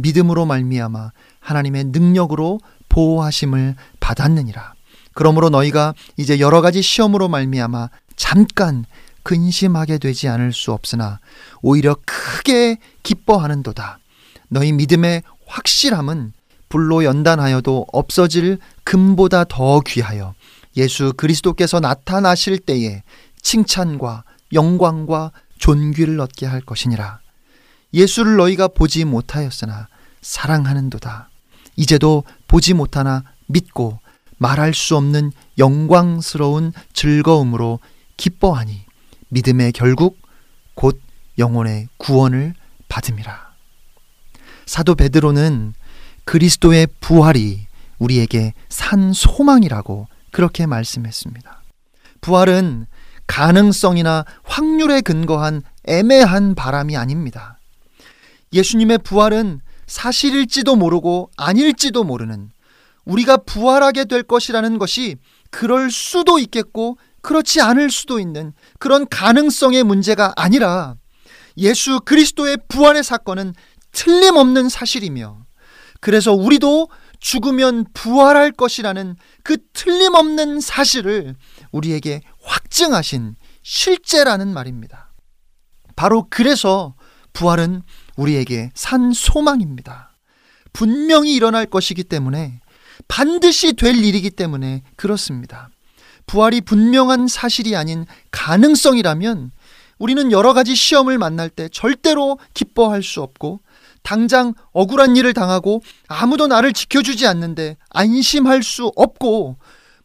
믿음으로 0.00 0.46
말미암아 0.46 1.12
하나님의 1.40 1.84
능력으로 1.84 2.60
보호하심을 2.88 3.76
받았느니라. 4.00 4.74
그러므로 5.14 5.50
너희가 5.50 5.94
이제 6.16 6.40
여러 6.40 6.60
가지 6.60 6.82
시험으로 6.82 7.28
말미암아 7.28 7.90
잠깐 8.16 8.84
근심하게 9.22 9.98
되지 9.98 10.28
않을 10.28 10.52
수 10.52 10.72
없으나 10.72 11.20
오히려 11.62 11.96
크게 12.04 12.78
기뻐하는도다. 13.02 13.98
너희 14.48 14.72
믿음의 14.72 15.22
확실함은 15.46 16.32
불로 16.68 17.04
연단하여도 17.04 17.86
없어질 17.92 18.58
금보다 18.84 19.44
더 19.44 19.80
귀하여 19.80 20.34
예수 20.76 21.12
그리스도께서 21.16 21.80
나타나실 21.80 22.58
때에 22.60 23.02
칭찬과 23.42 24.24
영광과 24.52 25.32
존귀를 25.58 26.20
얻게 26.20 26.46
할 26.46 26.60
것이니라. 26.60 27.19
예수를 27.92 28.36
너희가 28.36 28.68
보지 28.68 29.04
못하였으나 29.04 29.88
사랑하는도다. 30.22 31.28
이제도 31.76 32.24
보지 32.46 32.74
못하나 32.74 33.24
믿고 33.46 33.98
말할 34.38 34.74
수 34.74 34.96
없는 34.96 35.32
영광스러운 35.58 36.72
즐거움으로 36.92 37.80
기뻐하니 38.16 38.82
믿음의 39.28 39.72
결국 39.72 40.18
곧 40.74 41.00
영혼의 41.38 41.88
구원을 41.98 42.54
받음이라. 42.88 43.50
사도 44.66 44.94
베드로는 44.94 45.74
그리스도의 46.24 46.88
부활이 47.00 47.66
우리에게 47.98 48.54
산 48.68 49.12
소망이라고 49.12 50.08
그렇게 50.30 50.66
말씀했습니다. 50.66 51.62
부활은 52.20 52.86
가능성이나 53.26 54.24
확률에 54.42 55.00
근거한 55.00 55.62
애매한 55.84 56.54
바람이 56.54 56.96
아닙니다. 56.96 57.59
예수님의 58.52 58.98
부활은 58.98 59.60
사실일지도 59.86 60.76
모르고 60.76 61.30
아닐지도 61.36 62.04
모르는 62.04 62.50
우리가 63.04 63.38
부활하게 63.38 64.04
될 64.04 64.22
것이라는 64.22 64.78
것이 64.78 65.16
그럴 65.50 65.90
수도 65.90 66.38
있겠고 66.38 66.98
그렇지 67.22 67.60
않을 67.60 67.90
수도 67.90 68.18
있는 68.18 68.52
그런 68.78 69.06
가능성의 69.08 69.84
문제가 69.84 70.32
아니라 70.36 70.94
예수 71.58 72.00
그리스도의 72.00 72.58
부활의 72.68 73.04
사건은 73.04 73.54
틀림없는 73.92 74.68
사실이며 74.68 75.44
그래서 76.00 76.32
우리도 76.32 76.88
죽으면 77.18 77.84
부활할 77.92 78.52
것이라는 78.52 79.16
그 79.42 79.58
틀림없는 79.74 80.60
사실을 80.60 81.34
우리에게 81.70 82.22
확증하신 82.42 83.34
실제라는 83.62 84.52
말입니다. 84.54 85.12
바로 85.96 86.26
그래서 86.30 86.94
부활은 87.32 87.82
우리에게 88.16 88.70
산 88.74 89.12
소망입니다. 89.12 90.16
분명히 90.72 91.34
일어날 91.34 91.66
것이기 91.66 92.04
때문에 92.04 92.60
반드시 93.08 93.72
될 93.72 93.96
일이기 93.96 94.30
때문에 94.30 94.82
그렇습니다. 94.96 95.68
부활이 96.26 96.60
분명한 96.60 97.28
사실이 97.28 97.74
아닌 97.74 98.06
가능성이라면 98.30 99.50
우리는 99.98 100.32
여러 100.32 100.52
가지 100.54 100.74
시험을 100.74 101.18
만날 101.18 101.50
때 101.50 101.68
절대로 101.70 102.38
기뻐할 102.54 103.02
수 103.02 103.20
없고 103.20 103.60
당장 104.02 104.54
억울한 104.72 105.16
일을 105.16 105.34
당하고 105.34 105.82
아무도 106.08 106.46
나를 106.46 106.72
지켜주지 106.72 107.26
않는데 107.26 107.76
안심할 107.90 108.62
수 108.62 108.90
없고 108.96 109.56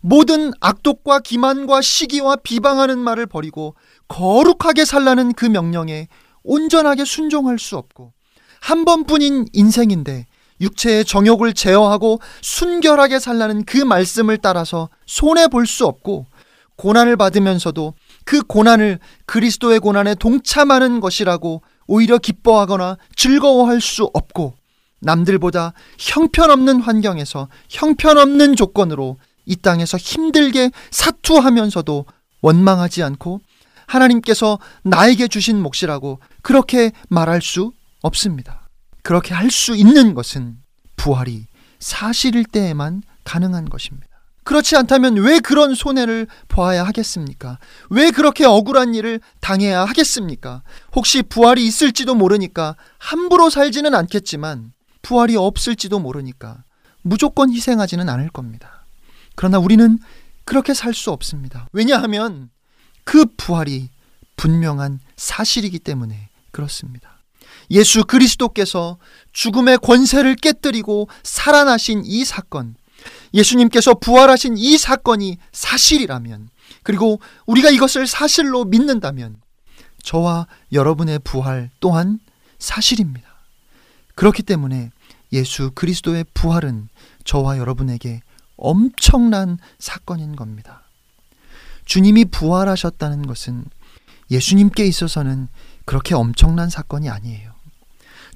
모든 0.02 0.52
악독과 0.60 1.20
기만과 1.20 1.82
시기와 1.82 2.36
비방하는 2.38 3.00
말을 3.00 3.26
버리고 3.26 3.76
거룩하게 4.08 4.86
살라는 4.86 5.34
그 5.34 5.46
명령에 5.46 6.08
온전하게 6.46 7.06
순종할 7.06 7.60
수 7.60 7.78
없고 7.78 8.14
한 8.62 8.86
번뿐인 8.86 9.48
인생인데 9.54 10.26
육체의 10.62 11.04
정욕을 11.06 11.54
제어하고 11.54 12.20
순결하게 12.42 13.20
살라는 13.20 13.66
그 13.66 13.78
말씀을 13.78 14.38
따라서 14.38 14.90
손해 15.06 15.48
볼 15.48 15.66
수 15.66 15.86
없고 15.86 16.28
고난을 16.78 17.16
받으면서도 17.18 17.94
그 18.26 18.42
고난을 18.42 19.00
그리스도의 19.26 19.80
고난에 19.80 20.16
동참하는 20.16 21.00
것이라고 21.00 21.62
오히려 21.88 22.18
기뻐하거나 22.18 22.98
즐거워할 23.16 23.82
수 23.82 24.10
없고 24.14 24.56
남들보다 25.02 25.74
형편없는 26.00 26.82
환경에서 26.82 27.48
형편없는 27.70 28.56
조건으로 28.56 29.18
이 29.46 29.56
땅에서 29.56 29.98
힘들게 29.98 30.72
사투하면서도 30.92 32.06
원망하지 32.42 33.04
않고 33.04 33.42
하나님께서 33.88 34.60
나에게 34.84 35.28
주신 35.28 35.62
몫이라고 35.62 36.20
그렇게 36.42 36.92
말할 37.10 37.42
수 37.42 37.72
없습니다. 38.02 38.68
그렇게 39.04 39.34
할 39.34 39.50
수 39.52 39.76
있는 39.76 40.14
것은 40.14 40.58
부활이 40.96 41.46
사실일 41.80 42.46
때에만 42.46 43.04
가능한 43.24 43.70
것입니다. 43.70 44.08
그렇지 44.44 44.76
않다면 44.76 45.16
왜 45.18 45.40
그런 45.40 45.74
손해를 45.74 46.28
보아야 46.48 46.84
하겠습니까? 46.84 47.58
왜 47.90 48.12
그렇게 48.12 48.46
억울한 48.46 48.94
일을 48.94 49.20
당해야 49.42 49.84
하겠습니까? 49.86 50.62
혹시 50.96 51.24
부활이 51.24 51.66
있을지도 51.66 52.14
모르니까 52.14 52.76
함부로 53.00 53.50
살지는 53.50 53.96
않겠지만 53.96 54.72
부활이 55.02 55.36
없을지도 55.36 55.98
모르니까 56.00 56.64
무조건 57.02 57.52
희생하지는 57.52 58.08
않을 58.08 58.30
겁니다. 58.30 58.86
그러나 59.36 59.58
우리는 59.60 59.98
그렇게 60.46 60.74
살 60.76 60.94
수 60.94 61.12
없습니다. 61.12 61.68
왜냐하면 61.74 62.50
그 63.06 63.26
부활이 63.38 63.90
분명한 64.36 65.00
사실이기 65.16 65.80
때문에 65.80 66.30
그렇습니다. 66.52 67.22
예수 67.72 68.04
그리스도께서 68.04 68.98
죽음의 69.32 69.78
권세를 69.80 70.36
깨뜨리고 70.36 71.08
살아나신 71.24 72.04
이 72.06 72.26
사건, 72.26 72.76
예수님께서 73.34 73.94
부활하신 73.96 74.58
이 74.58 74.78
사건이 74.78 75.38
사실이라면, 75.52 76.50
그리고 76.84 77.20
우리가 77.46 77.70
이것을 77.70 78.08
사실로 78.08 78.66
믿는다면, 78.66 79.42
저와 80.04 80.48
여러분의 80.72 81.20
부활 81.24 81.72
또한 81.80 82.20
사실입니다. 82.60 83.28
그렇기 84.14 84.44
때문에 84.44 84.92
예수 85.34 85.72
그리스도의 85.72 86.26
부활은 86.34 86.90
저와 87.24 87.58
여러분에게 87.58 88.22
엄청난 88.56 89.58
사건인 89.80 90.36
겁니다. 90.36 90.85
주님이 91.86 92.26
부활하셨다는 92.26 93.28
것은 93.28 93.66
예수님께 94.32 94.86
있어서는 94.86 95.48
그렇게 95.86 96.16
엄청난 96.16 96.70
사건이 96.70 97.10
아니에요. 97.10 97.54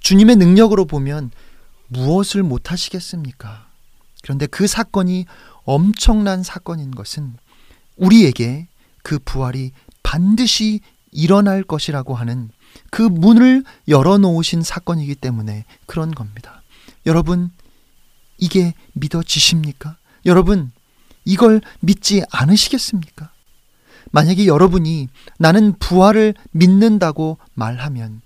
주님의 0.02 0.38
능력으로 0.38 0.86
보면 0.86 1.32
무엇을 1.88 2.44
못 2.44 2.72
하시겠습니까? 2.72 3.68
그런데 4.22 4.46
그 4.48 4.68
사건이 4.68 5.26
엄청난 5.64 6.44
사건인 6.44 6.92
것은 6.92 7.36
우리에게 7.98 8.68
그 9.04 9.20
부활이 9.20 9.72
반드시 10.04 10.82
일어날 11.12 11.64
것이라고 11.64 12.16
하는 12.16 12.50
그 12.92 13.02
문을 13.02 13.64
열어놓으신 13.88 14.62
사건이기 14.62 15.16
때문에 15.16 15.66
그런 15.86 16.12
겁니다. 16.12 16.62
여러분, 17.06 17.52
이게 18.38 18.74
믿어지십니까? 18.94 19.98
여러분, 20.26 20.72
이걸 21.26 21.62
믿지 21.80 22.24
않으시겠습니까? 22.32 23.32
만약에 24.12 24.46
여러분이 24.46 25.08
나는 25.38 25.74
부활을 25.80 26.34
믿는다고 26.52 27.38
말하면 27.54 28.22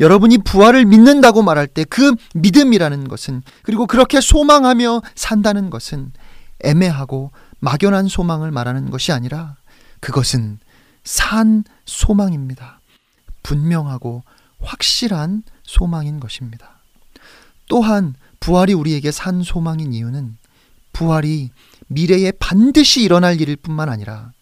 여러분이 0.00 0.38
부활을 0.38 0.84
믿는다고 0.84 1.42
말할 1.42 1.66
때 1.66 1.84
그 1.84 2.14
믿음이라는 2.34 3.08
것은 3.08 3.42
그리고 3.62 3.86
그렇게 3.86 4.20
소망하며 4.20 5.02
산다는 5.14 5.70
것은 5.70 6.12
애매하고 6.64 7.30
막연한 7.60 8.08
소망을 8.08 8.50
말하는 8.50 8.90
것이 8.90 9.12
아니라 9.12 9.56
그것은 10.00 10.58
산 11.04 11.64
소망입니다. 11.86 12.80
분명하고 13.42 14.22
확실한 14.60 15.42
소망인 15.64 16.20
것입니다. 16.20 16.78
또한 17.68 18.14
부활이 18.40 18.74
우리에게 18.74 19.10
산 19.10 19.42
소망인 19.42 19.92
이유는 19.92 20.36
부활이 20.92 21.50
미래에 21.88 22.32
반드시 22.32 23.02
일어날 23.02 23.40
일일 23.40 23.56
뿐만 23.56 23.88
아니라 23.88 24.32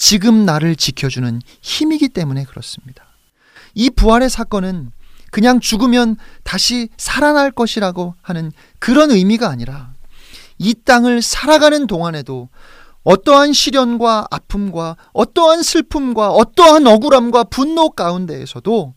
지금 0.00 0.46
나를 0.46 0.76
지켜주는 0.76 1.42
힘이기 1.60 2.08
때문에 2.08 2.44
그렇습니다. 2.44 3.04
이 3.74 3.90
부활의 3.90 4.30
사건은 4.30 4.92
그냥 5.30 5.60
죽으면 5.60 6.16
다시 6.42 6.88
살아날 6.96 7.50
것이라고 7.50 8.14
하는 8.22 8.50
그런 8.78 9.10
의미가 9.10 9.50
아니라 9.50 9.92
이 10.56 10.74
땅을 10.74 11.20
살아가는 11.20 11.86
동안에도 11.86 12.48
어떠한 13.04 13.52
시련과 13.52 14.28
아픔과 14.30 14.96
어떠한 15.12 15.62
슬픔과 15.62 16.30
어떠한 16.30 16.86
억울함과 16.86 17.44
분노 17.44 17.90
가운데에서도 17.90 18.94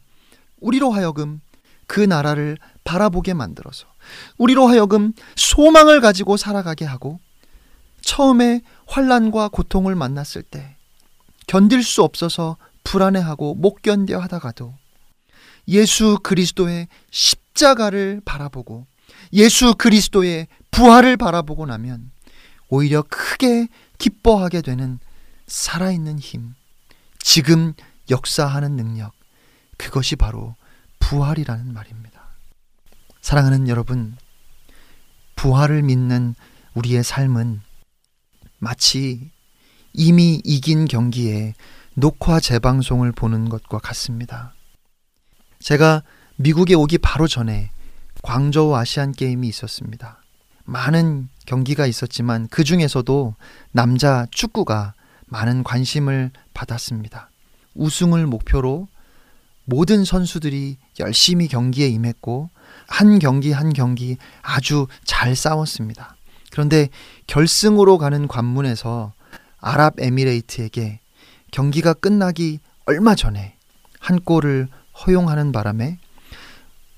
우리로 0.62 0.92
하여금 0.92 1.42
그 1.86 2.00
나라를 2.00 2.58
바라보게 2.86 3.34
만들어서 3.34 3.88
우리로 4.38 4.68
하여금 4.68 5.12
소망을 5.36 6.00
가지고 6.00 6.38
살아가게 6.38 6.86
하고 6.86 7.20
처음에 8.02 8.62
환란과 8.88 9.50
고통을 9.50 9.96
만났을 9.96 10.44
때 10.44 10.78
견딜 11.48 11.84
수 11.84 12.04
없어서 12.04 12.58
불안해하고 12.84 13.56
못 13.56 13.82
견뎌 13.82 14.20
하다가도 14.20 14.76
예수 15.70 16.20
그리스도의 16.22 16.88
십자가를 17.12 18.22
바라보고 18.26 18.86
예수 19.34 19.76
그리스도의 19.76 20.48
부활을 20.72 21.18
바라보고 21.18 21.66
나면 21.66 22.12
오히려 22.70 23.04
크게 23.04 23.68
기뻐하게 23.98 24.62
되는 24.62 25.00
살아있는 25.48 26.20
힘, 26.20 26.56
지금 27.20 27.74
역사하는 28.10 28.76
능력, 28.76 29.14
그것이 29.78 30.16
바로 30.16 30.56
부활이라는 31.00 31.74
말입니다. 31.74 32.36
사랑하는 33.22 33.68
여러분, 33.68 34.18
부활을 35.36 35.84
믿는 35.84 36.36
우리의 36.74 37.04
삶은 37.04 37.62
마치 38.60 39.32
이미 39.94 40.42
이긴 40.44 40.86
경기에 40.86 41.54
녹화 41.96 42.40
재방송을 42.40 43.12
보는 43.12 43.50
것과 43.50 43.78
같습니다. 43.80 44.54
제가 45.60 46.04
미국에 46.36 46.74
오기 46.74 46.98
바로 46.98 47.28
전에 47.28 47.70
광저우 48.24 48.76
아시안 48.76 49.12
게임이 49.12 49.48
있었습니다. 49.48 50.22
많은 50.66 51.30
경기가 51.46 51.86
있었지만 51.86 52.48
그 52.50 52.64
중에서도 52.64 53.36
남자 53.72 54.26
축구가 54.32 54.94
많은 55.28 55.64
관심을 55.64 56.32
받았습니다. 56.54 57.30
우승을 57.76 58.26
목표로 58.28 58.88
모든 59.66 60.04
선수들이 60.04 60.78
열심히 61.00 61.48
경기에 61.48 61.88
임했고 61.88 62.50
한 62.88 63.20
경기 63.20 63.52
한 63.52 63.74
경기 63.74 64.18
아주 64.42 64.88
잘 65.04 65.36
싸웠습니다. 65.36 66.16
그런데 66.52 66.90
결승으로 67.28 67.98
가는 67.98 68.28
관문에서 68.28 69.14
아랍에미레이트에게 69.64 71.00
경기가 71.52 71.94
끝나기 71.94 72.60
얼마 72.86 73.16
전에 73.16 73.56
한 74.00 74.20
골을 74.20 74.68
허용하는 75.06 75.52
바람에 75.52 75.98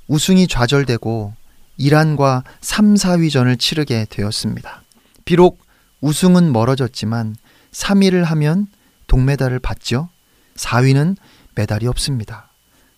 우승이 0.07 0.47
좌절되고 0.47 1.33
이란과 1.77 2.43
3, 2.61 2.95
4위전을 2.95 3.59
치르게 3.59 4.07
되었습니다. 4.09 4.83
비록 5.23 5.59
우승은 6.01 6.51
멀어졌지만 6.51 7.35
3위를 7.71 8.23
하면 8.23 8.67
동메달을 9.07 9.59
받죠. 9.59 10.09
4위는 10.55 11.17
메달이 11.55 11.87
없습니다. 11.87 12.49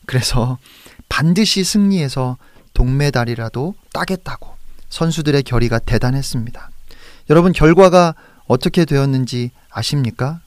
그래서 0.05 0.57
반드시 1.09 1.63
승리해서 1.63 2.37
동메달이라도 2.73 3.75
따겠다고 3.93 4.55
선수들의 4.89 5.43
결의가 5.43 5.79
대단했습니다. 5.79 6.69
여러분 7.29 7.51
결과가 7.51 8.15
어떻게 8.47 8.85
되었는지 8.85 9.51
아십니까? 9.69 10.41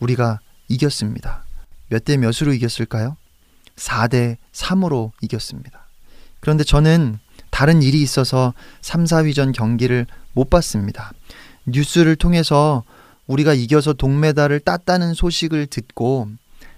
우리가 0.00 0.40
이겼습니다. 0.68 1.44
몇 1.88 2.04
대 2.04 2.16
몇으로 2.16 2.52
이겼을까요? 2.52 3.16
4대 3.76 4.36
3으로 4.52 5.12
이겼습니다. 5.20 5.86
그런데 6.40 6.64
저는 6.64 7.18
다른 7.50 7.82
일이 7.82 8.02
있어서 8.02 8.52
3, 8.82 9.04
4위전 9.04 9.52
경기를 9.54 10.06
못 10.32 10.50
봤습니다. 10.50 11.12
뉴스를 11.66 12.16
통해서 12.16 12.84
우리가 13.26 13.54
이겨서 13.54 13.92
동메달을 13.94 14.60
땄다는 14.60 15.14
소식을 15.14 15.66
듣고 15.68 16.28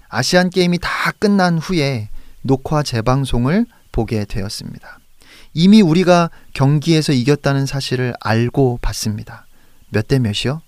아시안 0.08 0.50
게임이 0.50 0.78
다 0.80 1.12
끝난 1.18 1.58
후에 1.58 2.08
녹화 2.42 2.82
재방송을 2.82 3.66
보게 3.90 4.24
되었습니다. 4.24 4.98
이미 5.54 5.80
우리가 5.82 6.30
경기에서 6.52 7.12
이겼다는 7.12 7.66
사실을 7.66 8.14
알고 8.20 8.78
봤습니다. 8.82 9.45
몇 9.90 10.06
대 10.08 10.18
몇이요? 10.18 10.62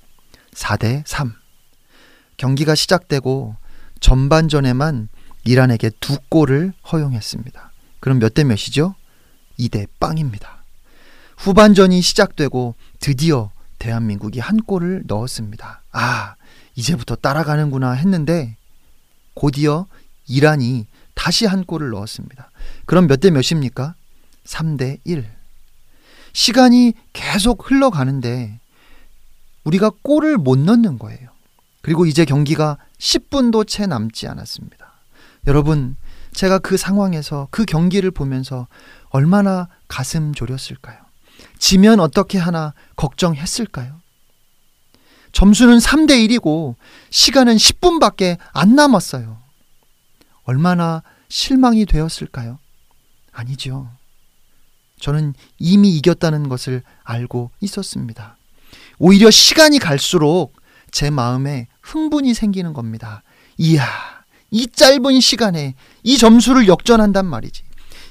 4대 0.54 1.02
3. 1.06 1.32
경기가 2.36 2.74
시작되고 2.74 3.56
전반전에만 4.00 5.08
이란에게 5.44 5.90
두 6.00 6.18
골을 6.28 6.72
허용했습니다. 6.90 7.72
그럼 8.00 8.18
몇 8.18 8.34
대 8.34 8.44
몇이죠? 8.44 8.94
2대 9.58 9.88
빵입니다. 9.98 10.62
후반전이 11.36 12.00
시작되고 12.00 12.74
드디어 13.00 13.50
대한민국이 13.78 14.40
한 14.40 14.56
골을 14.58 15.02
넣었습니다. 15.06 15.82
아, 15.92 16.34
이제부터 16.74 17.16
따라가는구나 17.16 17.92
했는데 17.92 18.56
곧이어 19.34 19.86
이란이 20.26 20.86
다시 21.14 21.46
한 21.46 21.64
골을 21.64 21.90
넣었습니다. 21.90 22.50
그럼 22.86 23.06
몇 23.06 23.20
대 23.20 23.30
몇입니까? 23.30 23.94
3대 24.44 24.98
1. 25.04 25.28
시간이 26.32 26.94
계속 27.12 27.68
흘러가는데 27.70 28.60
우리가 29.64 29.90
골을 30.02 30.36
못 30.36 30.58
넣는 30.58 30.98
거예요. 30.98 31.30
그리고 31.82 32.06
이제 32.06 32.24
경기가 32.24 32.78
10분도 32.98 33.66
채 33.66 33.86
남지 33.86 34.26
않았습니다. 34.26 34.92
여러분, 35.46 35.96
제가 36.32 36.58
그 36.58 36.76
상황에서 36.76 37.48
그 37.50 37.64
경기를 37.64 38.10
보면서 38.10 38.66
얼마나 39.10 39.68
가슴 39.88 40.34
졸였을까요? 40.34 40.98
지면 41.58 42.00
어떻게 42.00 42.38
하나 42.38 42.74
걱정했을까요? 42.96 44.00
점수는 45.32 45.78
3대 45.78 46.28
1이고 46.28 46.74
시간은 47.10 47.56
10분밖에 47.56 48.38
안 48.52 48.74
남았어요. 48.74 49.38
얼마나 50.44 51.02
실망이 51.28 51.84
되었을까요? 51.84 52.58
아니죠. 53.32 53.90
저는 55.00 55.34
이미 55.58 55.96
이겼다는 55.96 56.48
것을 56.48 56.82
알고 57.04 57.50
있었습니다. 57.60 58.37
오히려 58.98 59.30
시간이 59.30 59.78
갈수록 59.78 60.54
제 60.90 61.10
마음에 61.10 61.68
흥분이 61.82 62.34
생기는 62.34 62.72
겁니다. 62.72 63.22
이야, 63.58 63.86
이 64.50 64.66
짧은 64.66 65.20
시간에 65.20 65.74
이 66.02 66.18
점수를 66.18 66.68
역전한단 66.68 67.26
말이지. 67.26 67.62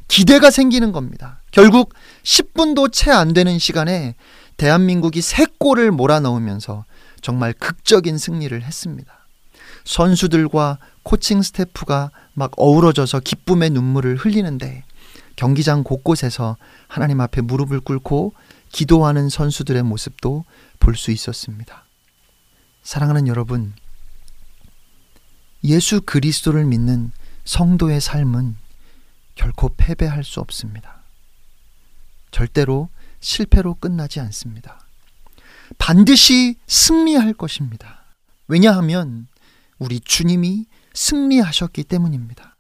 기대가 0.08 0.52
생기는 0.52 0.92
겁니다. 0.92 1.42
결국 1.52 1.94
10분도 2.24 2.92
채 2.92 3.12
안 3.12 3.34
되는 3.34 3.60
시간에 3.60 4.16
대한민국이 4.56 5.20
3골을 5.20 5.92
몰아넣으면서 5.92 6.86
정말 7.22 7.54
극적인 7.54 8.18
승리를 8.18 8.62
했습니다. 8.62 9.14
선수들과 9.84 10.80
코칭 11.04 11.42
스태프가 11.42 12.12
막 12.34 12.52
어우러져서 12.58 13.22
기쁨의 13.22 13.70
눈물을 13.72 14.16
흘리는데 14.18 14.84
경기장 15.36 15.84
곳곳에서 15.84 16.58
하나님 16.88 17.22
앞에 17.22 17.42
무릎을 17.42 17.80
꿇고 17.82 18.34
기도하는 18.72 19.30
선수들의 19.30 19.84
모습도 19.84 20.46
볼 20.80 20.96
수 20.96 21.12
있었습니다. 21.12 21.86
사랑하는 22.84 23.28
여러분, 23.28 23.74
예수 25.64 26.02
그리스도를 26.02 26.66
믿는 26.66 27.12
성도의 27.46 28.00
삶은 28.00 28.56
결코 29.36 29.74
패배할 29.76 30.24
수 30.24 30.40
없습니다. 30.40 31.02
절대로 32.32 32.90
실패로 33.20 33.76
끝나지 33.76 34.20
않습니다. 34.20 34.80
반드시 35.78 36.56
승리할 36.68 37.34
것입니다. 37.34 38.04
왜냐하면 38.48 39.28
우리 39.80 40.00
주님이 40.00 40.66
승리하셨기 40.94 41.84
때문입니다. 41.84 42.56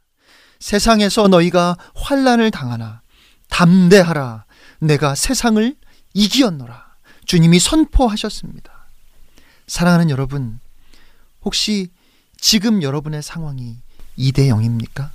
세상에서 0.60 1.28
너희가 1.28 1.78
환란을 1.95 2.51
당하나 2.51 3.01
담대하라 3.49 4.45
내가 4.80 5.16
세상을 5.16 5.76
이기었노라 6.18 6.84
주님이 7.26 7.59
선포하셨습니다. 7.59 8.72
사랑하는 9.68 10.09
여러분 10.09 10.59
혹시 11.43 11.89
지금 12.39 12.82
여러분의 12.82 13.22
상황이 13.22 13.78
2대 14.18 14.49
0입니까? 14.49 15.11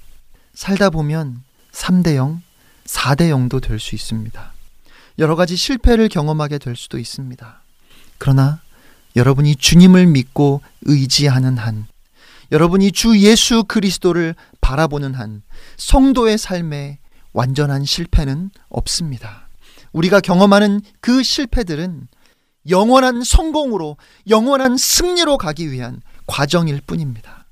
살다 0.54 0.90
보면 0.90 1.42
3대 1.72 2.14
0, 2.14 2.40
4대 2.84 3.30
0도 3.30 3.60
될 3.60 3.80
수 3.80 3.96
있습니다. 3.96 4.52
여러 5.18 5.34
가지 5.34 5.56
실패를 5.56 6.08
경험하게 6.08 6.58
될 6.58 6.76
수도 6.76 7.00
있습니다. 7.00 7.62
그러나 8.18 8.60
여러분이 9.16 9.56
주님을 9.56 10.06
믿고 10.06 10.62
의지하는 10.82 11.58
한, 11.58 11.86
여러분이 12.52 12.92
주 12.92 13.18
예수 13.18 13.64
그리스도를 13.64 14.36
바라보는 14.60 15.14
한, 15.14 15.42
성도의 15.78 16.38
삶에 16.38 16.98
완전한 17.32 17.84
실패는 17.84 18.50
없습니다. 18.68 19.41
우리가 19.92 20.20
경험하는 20.20 20.80
그 21.00 21.22
실패들은 21.22 22.08
영원한 22.68 23.22
성공으로, 23.22 23.96
영원한 24.28 24.76
승리로 24.76 25.38
가기 25.38 25.70
위한 25.72 26.00
과정일 26.26 26.80
뿐입니다. 26.80 27.46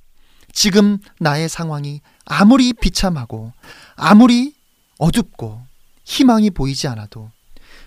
지금 0.52 0.98
나의 1.18 1.48
상황이 1.48 2.00
아무리 2.24 2.72
비참하고 2.72 3.52
아무리 3.96 4.54
어둡고 4.98 5.60
희망이 6.04 6.50
보이지 6.50 6.88
않아도 6.88 7.30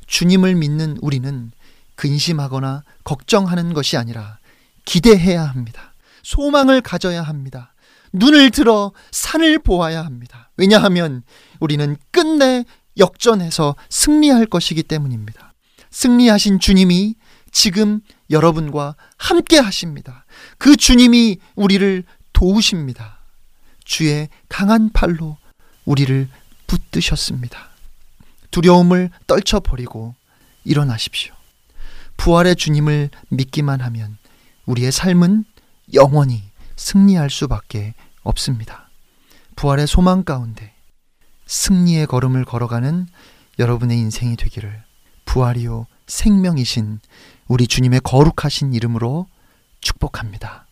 주님을 0.07 0.55
믿는 0.55 0.97
우리는 1.01 1.51
근심하거나 1.95 2.83
걱정하는 3.03 3.73
것이 3.73 3.97
아니라 3.97 4.39
기대해야 4.85 5.43
합니다. 5.43 5.93
소망을 6.23 6.81
가져야 6.81 7.21
합니다. 7.21 7.73
눈을 8.11 8.51
들어 8.51 8.91
산을 9.11 9.59
보아야 9.59 10.05
합니다. 10.05 10.49
왜냐하면 10.57 11.23
우리는 11.59 11.97
끝내 12.11 12.63
역전해서 12.97 13.75
승리할 13.89 14.45
것이기 14.45 14.83
때문입니다. 14.83 15.53
승리하신 15.89 16.59
주님이 16.59 17.15
지금 17.51 18.01
여러분과 18.29 18.95
함께 19.17 19.57
하십니다. 19.57 20.25
그 20.57 20.75
주님이 20.75 21.37
우리를 21.55 22.03
도우십니다. 22.33 23.19
주의 23.85 24.27
강한 24.49 24.91
팔로 24.91 25.37
우리를 25.85 26.27
붙드셨습니다. 26.67 27.69
두려움을 28.51 29.09
떨쳐버리고 29.27 30.15
일어나십시오. 30.63 31.33
부활의 32.17 32.55
주님을 32.55 33.09
믿기만 33.29 33.81
하면 33.81 34.17
우리의 34.65 34.91
삶은 34.91 35.45
영원히 35.93 36.43
승리할 36.75 37.29
수밖에 37.29 37.93
없습니다. 38.23 38.89
부활의 39.55 39.87
소망 39.87 40.23
가운데 40.23 40.72
승리의 41.45 42.07
걸음을 42.07 42.45
걸어가는 42.45 43.07
여러분의 43.59 43.97
인생이 43.97 44.35
되기를 44.35 44.83
부활이요 45.25 45.87
생명이신 46.07 46.99
우리 47.47 47.67
주님의 47.67 48.01
거룩하신 48.01 48.73
이름으로 48.73 49.27
축복합니다. 49.81 50.67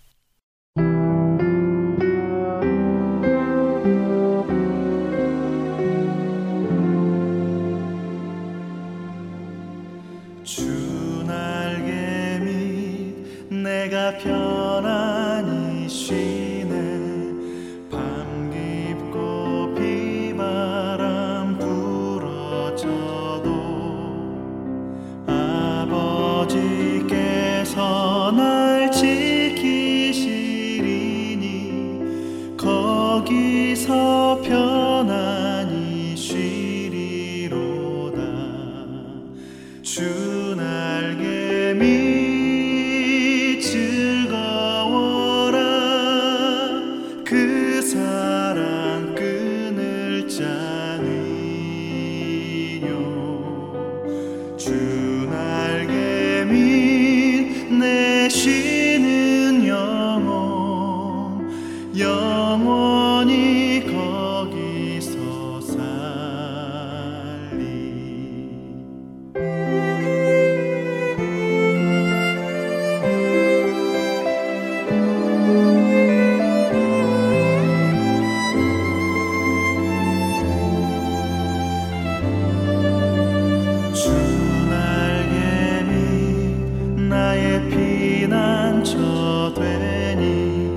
피난처 89.02 89.54
되니 89.56 90.70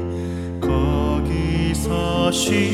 거기서 0.61 2.33
쉬 2.33 2.74